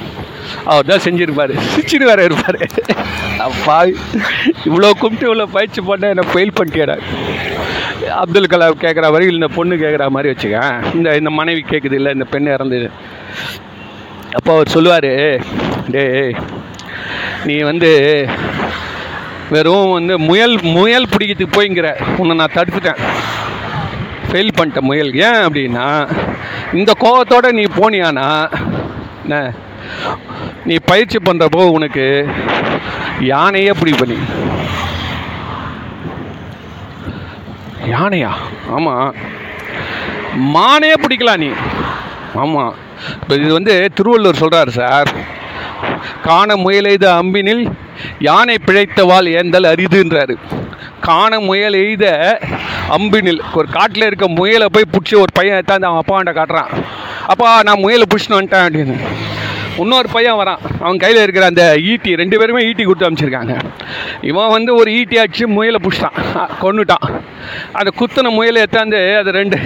[0.70, 1.52] அவர் தான் செஞ்சுருப்பார்.
[1.72, 2.58] சிரிச்சுட்டு வேற இருப்பார்.
[3.46, 3.76] அப்பா
[4.68, 6.96] இவ்வளோ கும்பிட்டு இவ்வளோ பயிற்சி பண்ண என்னை ஃபெயில் பண்ணிட்டேடா
[8.22, 10.60] அப்துல் கலாம் கேட்குற வரையில் இந்த பொண்ணு கேட்குற மாதிரி வச்சுக்க.
[10.98, 12.88] இந்த இந்த மனைவி கேட்குது இல்லை இந்த பெண் இறந்தது.
[14.38, 15.10] அப்போ அவர் சொல்லுவார்
[15.94, 16.34] டேய்
[17.48, 17.90] நீ வந்து
[19.54, 21.88] வெறும் வந்து முயல் முயல் பிடிக்கிறதுக்கு போய்ங்கிற.
[22.20, 23.00] உன்னை நான் தடுத்துட்டேன்.
[24.28, 25.10] ஃபெயில் பண்ணிட்டேன் முயல்.
[25.28, 25.86] ஏன் அப்படின்னா
[26.78, 28.26] இந்த கோவத்தோட நீ போனியானா?
[29.22, 29.36] என்ன
[30.68, 32.04] நீ பயிற்சி பண்ணுறப்போ உனக்கு
[33.32, 34.18] யானையே பிடிப்ப நீ
[37.94, 38.32] யானையா?
[38.76, 39.14] ஆமாம்
[40.56, 41.50] மானே பிடிக்கலாம் நீ?
[42.42, 42.74] ஆமாம்
[43.20, 45.10] இப்போ இது வந்து திருவள்ளுவர் சொல்கிறாரு சார்.
[46.22, 47.72] காண முயல் அம்பினில்
[48.18, 50.36] யானை பிழைத்தவாள் ஏந்தல் அரிதுன்றாரு
[51.00, 52.38] காண முயல் எய்த
[52.98, 56.82] அம்பினில் ஒரு காட்டில் இருக்க முயலை போய் பிடிச்சி ஒரு பையன் எடுத்தாந்து அவன் அப்பாண்ட காட்டுறான்.
[57.26, 58.96] அப்பா நான் முயலை பிடிச்சின்னு வந்துட்டேன் அப்படின்னு.
[59.82, 60.60] இன்னொரு பையன் வரான்.
[60.84, 63.54] அவன் கையில் இருக்கிற அந்த ஈட்டி ரெண்டு பேருமே ஈட்டி கொடுத்து அனுப்பிச்சிருக்காங்க.
[64.30, 66.18] இவன் வந்து ஒரு ஈட்டி அடிச்சு முயலை பிடிச்சிட்டான்.
[66.62, 67.06] கொண்டுட்டான்
[67.78, 69.58] அந்த குத்தின முயலை எத்தாந்து அது ரெண்டு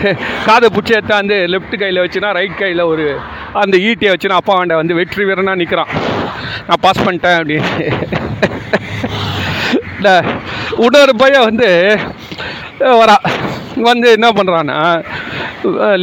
[0.49, 3.07] காதை பிடிச்சி எத்தாந்து லெஃப்ட் கையில் வச்சுனா ரைட் கையில் ஒரு
[3.63, 5.93] அந்த ஈட்டியை வச்சுனா அப்பா அவன்ட வந்து வெற்றி வீரனாக நிற்கிறான்
[6.69, 7.71] நான் பாஸ் பண்ணிட்டேன் அப்படின்னு.
[9.97, 10.11] இந்த
[10.85, 11.69] இன்னொரு பையன் வந்து
[12.81, 13.25] வரா வரான்.
[13.91, 14.79] வந்து என்ன பண்ணுறான்னா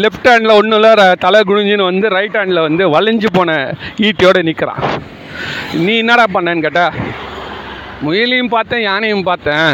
[0.03, 3.57] லெஃப்ட் ஹேண்டில் ஒன்றும் இல்லை தலை குனிஞ்சின்னு வந்து ரைட் ஹேண்டில் வந்து வளைஞ்சு போன
[4.07, 4.83] ஈட்டியோட நிற்கிறான்
[5.85, 6.85] நீ என்னடா பண்ணேன்னு கேட்டா
[8.05, 9.71] முயலையும் பார்த்தேன் யானையும் பார்த்தேன்.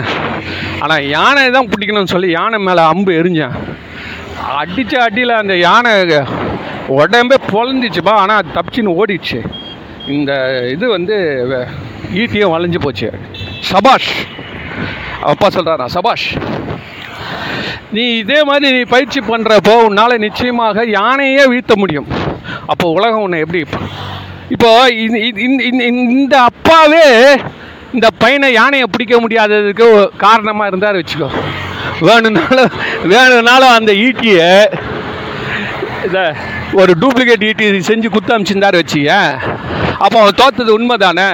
[0.84, 3.56] ஆனால் யானை தான் பிடிக்கணும்னு சொல்லி யானை மேலே அம்பு எரிஞ்சேன்.
[4.62, 5.94] அடித்த அடியில் அந்த யானை
[6.98, 9.40] உடம்பே பொழந்துச்சுப்பா ஆனால் அது தப்பிச்சின்னு ஓடிடுச்சு.
[10.18, 10.32] இந்த
[10.74, 11.16] இது வந்து
[12.22, 13.10] ஈட்டியும் வளைஞ்சு போச்சு.
[13.72, 14.12] சபாஷ்.
[15.32, 16.28] அப்பா சொல்கிறாரா சபாஷ்?
[17.92, 22.08] நீ இதே மாதிரி நீ பயிற்சி பண்ணுறப்போ உன்னால் நிச்சயமாக யானையே வீழ்த்த முடியும்.
[22.66, 23.62] அப்போ உலகம் உன்னை எப்படி
[24.50, 25.86] இப்போ இந்த-
[26.16, 27.06] இந்த அப்பாவே
[27.94, 31.30] இந்த பையனை யானையை பிடிக்க முடியாததுக்கு காரணமாக இருந்தார் வச்சுக்கோ.
[32.02, 32.72] வேணும்னாலும்
[33.04, 34.50] வேணும்னாலும் அந்த ஈட்டியை
[36.06, 36.24] இதை
[36.74, 39.14] ஒரு டூப்ளிகேட் ஈட்டி செஞ்சு குத்து அமிச்சிருந்தாரு வச்சுக்க
[39.98, 41.30] அப்போ அவன் தோத்தது உண்மை தானே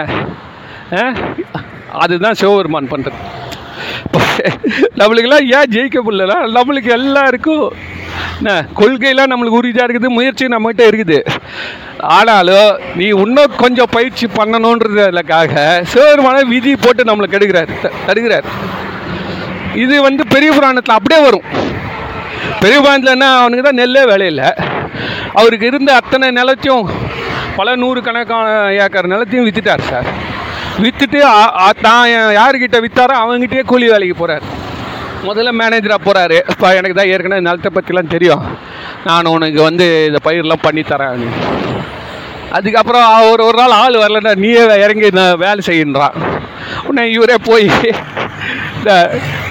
[1.95, 3.19] அதுதான் சிவபெருமான் பண்ணுறது
[4.99, 7.66] நம்மளுக்கெல்லாம் ஏன் ஜெயிக்க முடியலனா நம்மளுக்கு எல்லாருக்கும்
[8.39, 11.18] என்ன கொள்கையெல்லாம் நம்மளுக்கு உறுதியாக இருக்குது முயற்சி நம்மகிட்ட இருக்குது.
[12.18, 15.53] ஆனாலும் நீ இன்னும் கொஞ்சம் பயிற்சி பண்ணணுன்றதுக்காக
[15.91, 17.72] சிவபெருமான விதி போட்டு நம்மளை கெடுக்கிறார்
[18.07, 18.47] தருகிறார்
[19.84, 21.47] இது வந்து பெரிய புராணத்தில் அப்படியே வரும்.
[22.64, 24.43] பெரிய புராணத்தில்னா என்ன அவனுக்கு தான் நெல்லே வேலையில்
[25.39, 26.86] அவருக்கு இருந்த அத்தனை நிலத்தையும்
[27.57, 28.49] பல நூறு கணக்கான
[28.84, 30.07] ஏக்கர் நிலத்தையும் விற்றுட்டார் சார்.
[30.82, 31.19] விற்றுட்டு
[31.82, 32.03] தான்
[32.39, 34.45] யாருக்கிட்ட விற்றாரோ அவங்ககிட்டயே கூலி வேலைக்கு போகிறார்
[35.28, 38.41] முதல்ல மேனேஜராக போகிறாரு இப்போ எனக்கு தான் ஏற்கனவே நிலத்தை பற்றிலாம் தெரியும்.
[39.05, 41.21] நான் உனக்கு வந்து இந்த பயிரெலாம் பண்ணித்தரேன்
[42.57, 46.17] அதுக்கப்புறம் ஒரு ஒரு நாள் ஆள் வரலன்னா நீயே இறங்கி நான் வேலை செய்யுன்றான்.
[46.88, 47.65] உடனே இவரே போய்
[48.78, 48.91] இந்த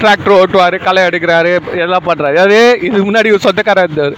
[0.01, 1.51] டிராக்டர் ஓட்டுவார் களை எடுக்கிறாரு
[1.85, 4.15] எல்லாம் பண்ணுறாரு அதே இதுக்கு முன்னாடி ஒரு சொந்தக்காரர் இருந்தார்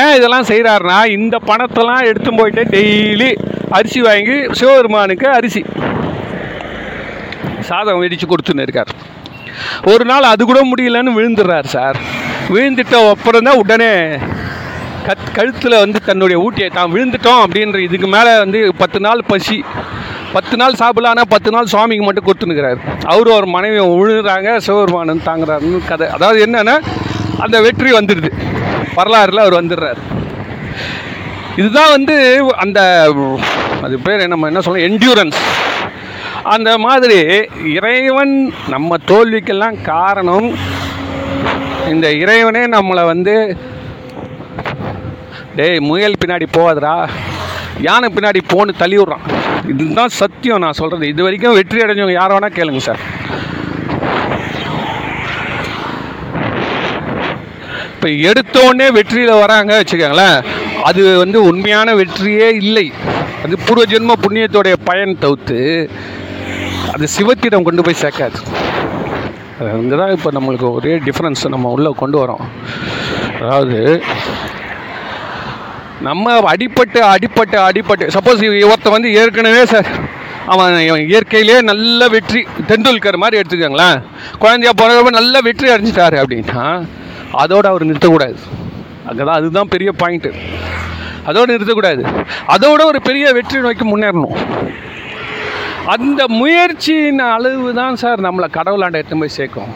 [0.00, 3.30] ஏன் இதெல்லாம் செய்கிறாருன்னா இந்த பணத்தெல்லாம் எடுத்து போயிட்டு டெய்லி
[3.76, 5.62] அரிசி வாங்கி சிவபெருமானுக்கு அரிசி.
[7.68, 8.90] சாதம் வெடித்து கொடுத்துன்னு இருக்கார்.
[9.92, 11.98] ஒரு நாள் அது கூட முடியலன்னு விழுந்துடுறார் சார்.
[12.54, 13.92] விழுந்துட்ட அப்புறம் தான் உடனே
[15.06, 19.58] கத் கழுத்தில் வந்து தன்னுடைய ஊட்டியை தான் விழுந்துட்டோம் அப்படின்ற இதுக்கு மேலே வந்து பத்து நாள் பசி.
[20.32, 22.80] பத்து நாள் சாப்பிடலான்னா பத்து நாள் சுவாமிக்கு மட்டும் கொடுத்துனுக்கிறாரு
[23.12, 26.08] அவரும் ஒரு மனைவி விழுறாங்க சிவபெருமானன் தாங்குறாருன்னு கதை.
[26.16, 26.76] அதாவது என்னென்னா
[27.44, 28.32] அந்த வெற்றி வந்துடுது.
[28.98, 30.02] வரலாறுல அவர் வந்துடுறாரு.
[31.60, 32.16] இதுதான் வந்து
[32.64, 32.80] அந்த
[33.86, 35.40] அது பேர் நம்ம என்ன சொல்லணும் என்டியூரன்ஸ்
[36.54, 37.16] அந்த மாதிரி
[37.76, 38.34] இறைவன்
[38.74, 40.48] நம்ம தோல்விக்கெல்லாம் காரணம்
[41.92, 43.34] இந்த இறைவனே நம்மளை வந்து
[45.58, 46.94] டேய் முயல் பின்னாடி போகாதரா
[47.86, 49.24] யானை பின்னாடி போன்னு தள்ளி விட்றான்.
[49.72, 53.02] இதுதான் சத்தியம் நான் சொல்கிறது இது வரைக்கும் வெற்றி அடைஞ்சவங்க யாரை வேணால் கேளுங்க சார்.
[57.98, 60.36] இப்போ எடுத்தோடனே வெற்றியில் வராங்க வச்சுக்கோங்களேன்.
[60.88, 62.84] அது வந்து உண்மையான வெற்றியே இல்லை.
[63.44, 65.56] அது பூர்வ ஜென்ம புண்ணியத்தோடைய பயன் தவிர்த்து
[66.92, 68.38] அது சிவத்திடம் கொண்டு போய் சேர்க்காது.
[69.78, 72.44] அங்கே தான் இப்போ நம்மளுக்கு ஒரே டிஃப்ரென்ஸ் நம்ம உள்ளே கொண்டு வரோம்
[73.40, 73.80] அதாவது
[76.08, 79.90] நம்ம அடிப்பட்டு அடிப்பட்டு அடிப்பட்டு சப்போஸ் ஒருத்தன் வந்து ஏற்கனவே சார்
[80.54, 83.98] அவன் இவன் இயற்கையிலே நல்ல வெற்றி தெண்டுல்கர் மாதிரி எடுத்துக்கோங்களேன்.
[84.44, 86.64] குழந்தையா போகிறப்ப நல்ல வெற்றி அடைஞ்சிட்டாரு அப்படின்னா
[87.32, 88.38] அதோடு அவர் நிறுத்தக்கூடாது.
[89.08, 90.32] அங்கே அதுதான் பெரிய பாயிண்ட்டு
[91.28, 92.02] அதோடு நிறுத்தக்கூடாது.
[92.54, 94.38] அதோட ஒரு பெரிய வெற்றி நோக்கி முன்னேறணும்.
[95.94, 99.70] அந்த முயற்சியின் அளவு தான் சார் நம்மளை கடவுளாண்ட எடுத்து போய் சேர்க்கும்.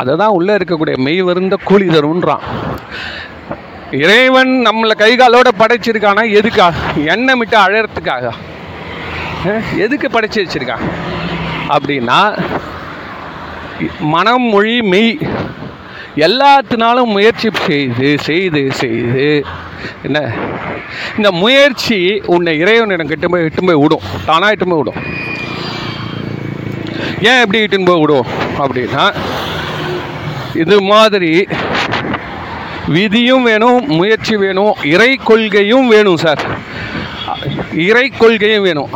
[0.00, 2.44] அதை தான் உள்ளே இருக்கக்கூடிய மெய் வருந்த கூலி தருன்றான்
[4.02, 6.22] இறைவன் நம்மளை கைகாலோட படைச்சிருக்கானா?
[6.38, 6.66] எதுக்கா?
[7.14, 8.30] எண்ணெய் விட்டு அழறதுக்காக.
[9.84, 10.84] எதுக்கு படைச்சி வச்சிருக்கான்?
[11.76, 12.20] அப்படின்னா
[14.00, 15.18] மனம் மொழி மெய்
[16.16, 19.44] எல்லாத்தினாலும் முயற்சி செய்து செய்து செய்து
[20.02, 20.32] என்ன?
[21.16, 24.00] இந்த முயற்சி உன்னை இறைவனிடம் கிட்ட போய் இட்டு போய் விடும்.
[24.26, 25.02] தானாக இட்டு போய் விடும்.
[27.22, 28.26] ஏன் எப்படி இட்டுன்னு போய் விடும்?
[28.58, 29.14] அப்படின்னா
[30.54, 31.46] இது மாதிரி
[32.88, 36.42] விதியும் வேணும் முயற்சி வேணும் இறை கொள்கையும் வேணும் சார்.
[37.76, 38.90] இறை கொள்கையும் வேணும்.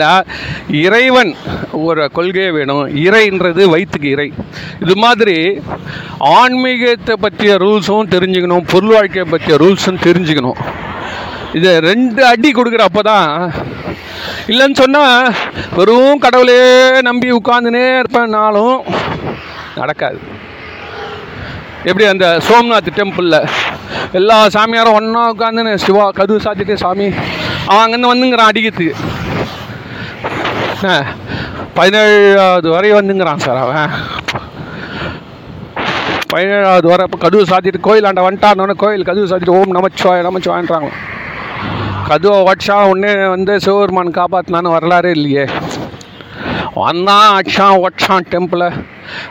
[0.84, 1.34] இறைவன்
[1.72, 2.86] ஒரு கொள்கையே வேணும்.
[2.96, 4.32] இறைன்றது வயிற்றுக்கு இறை.
[4.80, 5.60] இது மாதிரி
[6.18, 10.58] ஆன்மீகத்தை பற்றிய ரூல்ஸும் தெரிஞ்சுக்கணும் பொருள் வாழ்க்கையை பற்றிய ரூல்ஸும் தெரிஞ்சுக்கணும்.
[11.52, 13.52] இதை ரெண்டு அடி கொடுக்குறப்ப தான்
[14.46, 15.34] இல்லைன்னு சொன்னால்
[15.76, 18.80] வெறும் கடவுளே நம்பி உட்காந்துனே இருப்பேன்னாலும்
[19.74, 20.18] நடக்காது.
[21.84, 23.48] எப்படி அந்த சோம்நாத் டெம்பிளில்
[24.12, 27.12] எல்லா சாமியாரும் ஒன்றா உட்காந்துன்னு சிவா கதவு சாத்திட்டு சாமி
[27.72, 28.94] அவன் அங்கேருந்து வந்துங்கிறான் அடிக்கிறதுக்கு
[30.84, 30.94] ஆ,
[31.76, 33.90] பதினேழாவது வரை வந்துங்கிறான் சார் அவன்.
[36.32, 40.90] பதினேழாவது வரை இப்போ கதவு சாத்திட்டு கோயிலாண்ட வந்துட்டான்னு கோயில் கதவு சாத்திட்டு ஓம் நமச்சிவாய நமச்சிவாயன்றாங்க.
[42.08, 45.44] கதுவை உடச்சா உடனே வந்து சிவபெருமான் காப்பாற்றினான்னு வரலாறே இல்லையே.
[46.74, 48.68] வந்தான் அடிச்சான் ஒட்சான் டெம்பிளை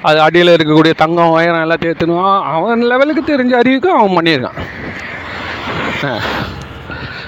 [0.01, 4.59] அது அடியில் இருக்கக்கூடிய தங்கம் வயரம் எல்லாம் தேத்துனுவான் அவன் லெவலுக்கு தெரிஞ்ச அறிவுக்கு அவன் பண்ணியிருக்கான்.
[6.03, 6.19] ஆ.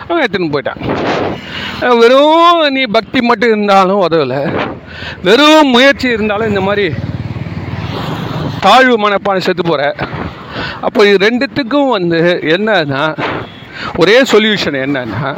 [0.08, 0.82] அவன் எடுத்துன்னு போயிட்டான்.
[2.01, 4.41] வெறும் நீ பக்தி மட்டும் இருந்தாலும் உதவலை.
[5.28, 6.88] வெறும் முயற்சி இருந்தாலும் இந்த மாதிரி
[8.66, 9.84] தாழ்வு மனப்பான் செத்து போகிற
[10.88, 12.20] அப்போ இது ரெண்டுத்துக்கும் வந்து
[12.56, 13.04] என்னன்னா
[14.01, 15.30] ஒரே சொல்யூஷன் என்னன்னா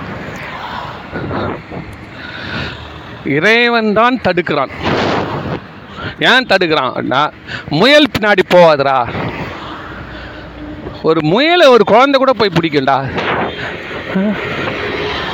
[3.37, 4.73] இறைவன் தான் தடுக்கிறான்.
[6.31, 7.21] ஏன் தடுக்கிறான்னா
[7.79, 8.97] முயல் பின்னாடி போவாதடா
[11.09, 12.97] ஒரு முயலை ஒரு குழந்தை கூட போய் பிடிக்கும்டா.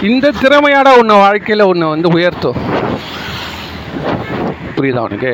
[0.10, 2.60] இந்த திறமையாடா உன்னை வாழ்க்கையில் உன்னை வந்து உயர்த்தும்.
[4.76, 5.34] புரியுதா உனக்கு?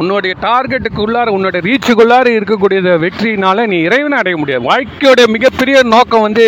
[0.00, 4.68] உன்னுடைய டார்கெட்டுக்கு உள்ளார உன்னோட ரீச்சுக்குள்ளார இருக்கக்கூடிய வெற்றினால நீ இறைவனை அடைய முடியாது.
[4.70, 6.46] வாழ்க்கையோட மிகப்பெரிய நோக்கம் வந்து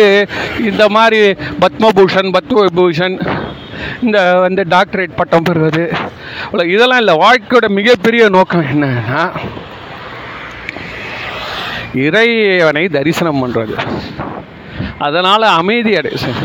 [0.69, 1.21] இந்த மாதிரி
[1.63, 3.15] பத்மபூஷன் பத்மபூஷன்
[4.05, 5.83] இந்த வந்து டாக்டரேட் பட்டம் பெறுவது.
[6.75, 7.15] இதெல்லாம் இல்லை.
[7.25, 9.23] வாழ்க்கையோட மிகப்பெரிய நோக்கம் என்னன்னா
[12.07, 13.77] இறைவனை தரிசனம் பண்ணுறது
[14.97, 16.41] அதனால் அமைதி அடை சார்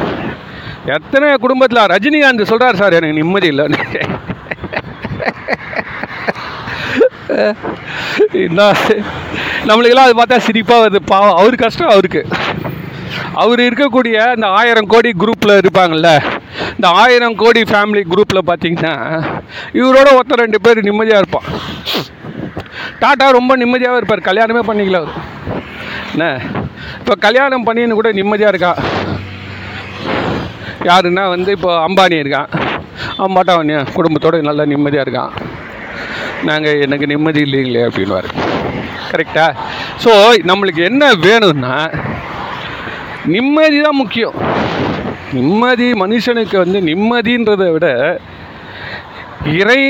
[0.86, 3.80] எத்தனை குடும்பத்தில் ரஜினிகாந்த் சொல்கிறார் சார் எனக்கு நிம்மதி இல்லைன்னு
[8.30, 8.72] என்ன
[9.68, 10.98] நம்மளுக்கெல்லாம் அது பார்த்தா சிரிப்பாக வருது.
[11.04, 12.26] பாவம் அவர் கஷ்டம் அவருக்கு.
[13.34, 16.10] அவர் இருக்கக்கூடிய அந்த ஆயிரம் கோடி குரூப்பில் இருப்பாங்கள்ல
[16.70, 18.92] இந்த ஆயிரம் கோடி ஃபேமிலி குரூப்பில் பார்த்தீங்கன்னா
[19.72, 21.48] இவரோட ஒருத்தர் ரெண்டு பேர் நிம்மதியாக இருப்பான்.
[23.00, 24.26] டாட்டா ரொம்ப நிம்மதியாகவும் இருப்பார்.
[24.30, 25.16] கல்யாணமே பண்ணிக்கல அவர்.
[26.12, 26.40] என்ன?
[27.00, 28.72] இப்போ கல்யாணம் பண்ணின்னு கூட நிம்மதியாக இருக்கா?
[30.90, 32.50] யாருன்னா வந்து இப்போ அம்பானி இருக்கான்
[33.24, 33.54] அம்பாட்டா
[33.96, 35.32] குடும்பத்தோடு நல்லா நிம்மதியாக இருக்கான்
[36.48, 38.28] நாங்கள் எனக்கு நிம்மதி இல்லைங்களே அப்படின்வார்
[39.12, 39.46] கரெக்டா
[40.04, 40.12] ஸோ
[40.50, 41.76] நம்மளுக்கு என்ன வேணும்னா
[43.34, 44.34] நிம்மதி தான் முக்கியம்.
[45.32, 47.86] நிம்மதி மனுஷனுக்கு வந்து நிம்மதின்றதை விட
[49.60, 49.82] இறை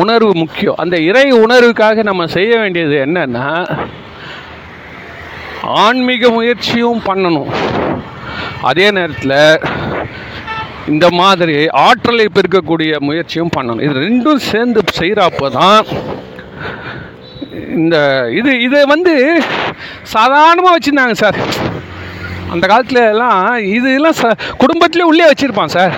[0.00, 0.78] உணர்வு முக்கியம்.
[0.82, 3.46] அந்த இறை உணர்வுக்காக நம்ம செய்ய வேண்டியது என்னன்னா
[5.62, 7.50] ஆன்மீக முயற்சியும் பண்ணணும்.
[8.70, 9.38] அதே நேரத்தில்
[10.92, 11.56] இந்த மாதிரி
[11.86, 13.84] ஆற்றலை பெருக்கக்கூடிய முயற்சியும் பண்ணணும்.
[13.86, 15.84] இது ரெண்டும் சேர்ந்து செய்கிறப்ப தான்
[17.80, 17.96] இந்த
[18.38, 19.14] இது இதை வந்து
[20.14, 21.38] சாதாரணமாக வச்சுருந்தாங்க சார்.
[22.52, 24.32] அந்த காலத்துல எல்லாம் இதெல்லாம் ச
[24.62, 25.94] குடும்பத்திலே உள்ளே வச்சுருப்பான் சார்.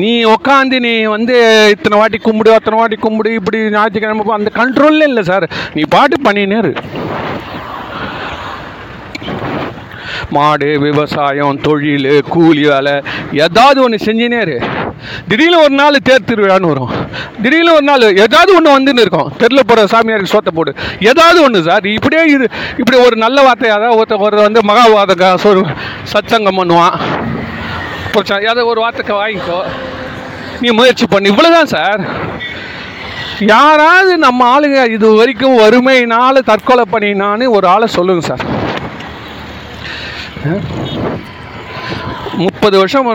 [0.00, 1.34] நீ உக்காந்து நீ வந்து
[1.74, 5.46] இத்தனை வாட்டி கும்பிடு அத்தனை வாட்டி கும்பிடு இப்படி ஞாயிற்றுக்கிழமை அந்த கண்ட்ரோல்லே இல்லை சார்.
[5.76, 6.72] நீ பாட்டு பண்ணினேரு
[10.34, 12.94] மாடு விவசாயம் தொழில் கூலி வேலை
[13.44, 14.56] ஏதாவது ஒன்று செஞ்சுனே இரு.
[15.28, 16.92] திடீர்னு ஒரு நாள் தேர் திருவிழான்னு வரும்.
[17.42, 19.30] திடீர்னு ஒரு நாள் ஏதாவது ஒன்று வந்துன்னு இருக்கும்.
[19.40, 20.72] தெருல போகிற சாமியாருக்கு சோத்த போடு.
[21.10, 22.48] ஏதாவது ஒன்று சார் இப்படியே இது
[22.80, 25.64] இப்படி ஒரு நல்ல வார்த்தையாக தான் ஒருத்த ஒரு வந்து மகாவாத சொல்
[26.14, 26.96] சத்சங்கம் பண்ணுவான்.
[28.12, 29.60] பிரச்சனை ஏதாவது ஒரு வார்த்தைக்கு வாங்கிக்கோ.
[30.62, 31.32] நீ முயற்சி பண்ணு.
[31.32, 32.02] இவ்வளோதான் சார்.
[33.52, 38.44] யாராவது நம்ம ஆளுங்க இது வரைக்கும் வறுமையினால் தற்கொலை பண்ணினான்னு ஒரு ஆளை சொல்லுங்க சார்.
[42.44, 43.08] முப்பது வருஷம்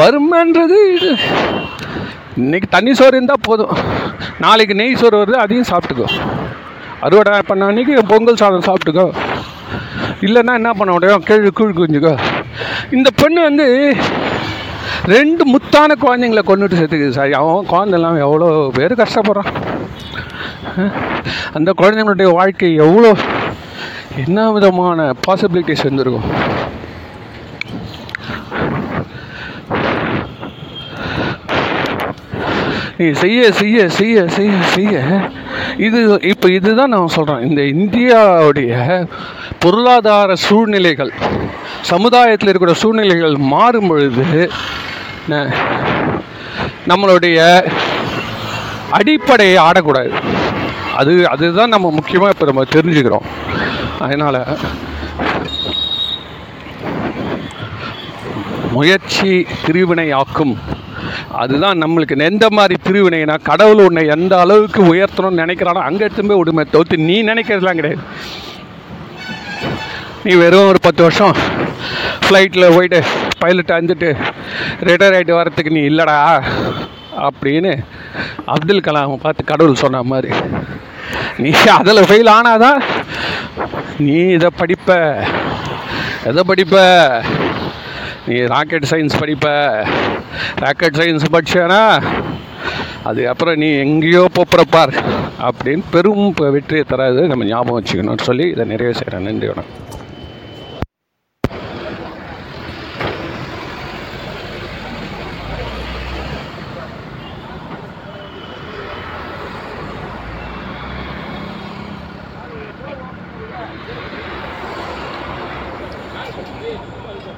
[0.00, 1.10] வறுமைன்றது இது.
[2.42, 3.72] இன்னைக்கு தண்ணி சோறு இருந்தால் போதும்.
[4.44, 6.06] நாளைக்கு நெய் சோறு வருது அதையும் சாப்பிட்டுக்கோ.
[7.06, 9.06] அறுவடை பண்ண அன்னைக்கு பொங்கல் சாதம் சாப்பிட்டுக்கோ.
[10.26, 11.26] இல்லைன்னா என்ன பண்ண முடியும்?
[11.30, 12.14] கேள்வி கூழ் குஞ்சுக்கோ.
[12.92, 13.66] இந்த பெண்ணு வந்து
[15.06, 17.32] ரெண்டு முத்தான குழந்தைங்களை கொண்டுட்டு சேர்த்துக்குது சார்.
[17.32, 19.50] அவன் குழந்தைலாம் எவ்வளோ பேர் கஷ்டப்படுறான்?
[21.52, 23.10] அந்த குழந்தைங்களுடைய வாழ்க்கை எவ்வளோ
[24.16, 26.28] என்ன விதமான பாசிபிலிட்டிஸ் வந்துருக்கும்
[32.98, 34.96] நீ செய்ய செய்ய செய்ய செய்ய செய்ய.
[35.86, 38.72] இது இப்போ இதுதான் நான் சொல்கிறேன் இந்த இந்தியாவுடைய
[39.62, 41.12] பொருளாதார சூழ்நிலைகள்
[41.90, 44.26] சமுதாயத்தில் இருக்கிற சூழ்நிலைகள் மாறும் பொழுது
[46.90, 47.38] நம்மளுடைய
[48.98, 50.12] அடிப்படையை ஆடக்கூடாது.
[51.00, 53.28] அது அதுதான் நம்ம முக்கியமாக இப்போ நம்ம தெரிஞ்சுக்கிறோம்.
[54.04, 54.40] அதனால்
[58.76, 59.32] முயற்சி
[59.64, 60.54] திருவினையாக்கும்
[61.36, 66.64] அதுதான் நம்மளுக்கு எந்த மாதிரி திருவினைனா கடவுள் உன்னை எந்த அளவுக்கு உயர்த்தணும்னு நினைக்கிறானோ அங்கே எடுத்து போய் விடுமே
[66.66, 68.02] தவிர்த்து நீ நினைக்கிறதுலாம் கிடையாது.
[70.24, 71.34] நீ வெறும் ஒரு பத்து வருஷம்
[72.24, 72.98] ஃப்ளைட்டில் போயிட்டு
[73.38, 74.10] பைலட் அஞ்சிட்டு
[74.80, 76.18] ரிட்டையர் ஆகிட்டு வரத்துக்கு நீ இல்லைடா
[77.22, 77.72] அப்படின்னு
[78.46, 80.30] அப்துல் கலாம் பார்த்து கடவுள் சொன்ன மாதிரி
[81.38, 82.80] நீ அதில் ஃபெயில் ஆனாதான்
[83.98, 84.90] நீ இதை படிப்ப
[86.24, 86.76] எதை படிப்ப?
[88.26, 89.46] நீ ராக்கெட் சயின்ஸ் படிப்ப.
[90.56, 92.02] ராக்கெட் சயின்ஸ் படிச்சேனா?
[93.02, 94.94] அதுக்கப்புறம் நீ எங்கேயோ போப்புறப்பார்
[95.40, 99.91] அப்படின்னு பெரும் வெற்றியை தராது நம்ம ஞாபகம் வச்சுக்கணும்னு சொல்லி இதை நிறைவு செய்கிறேன் நன்றி வணக்கம்.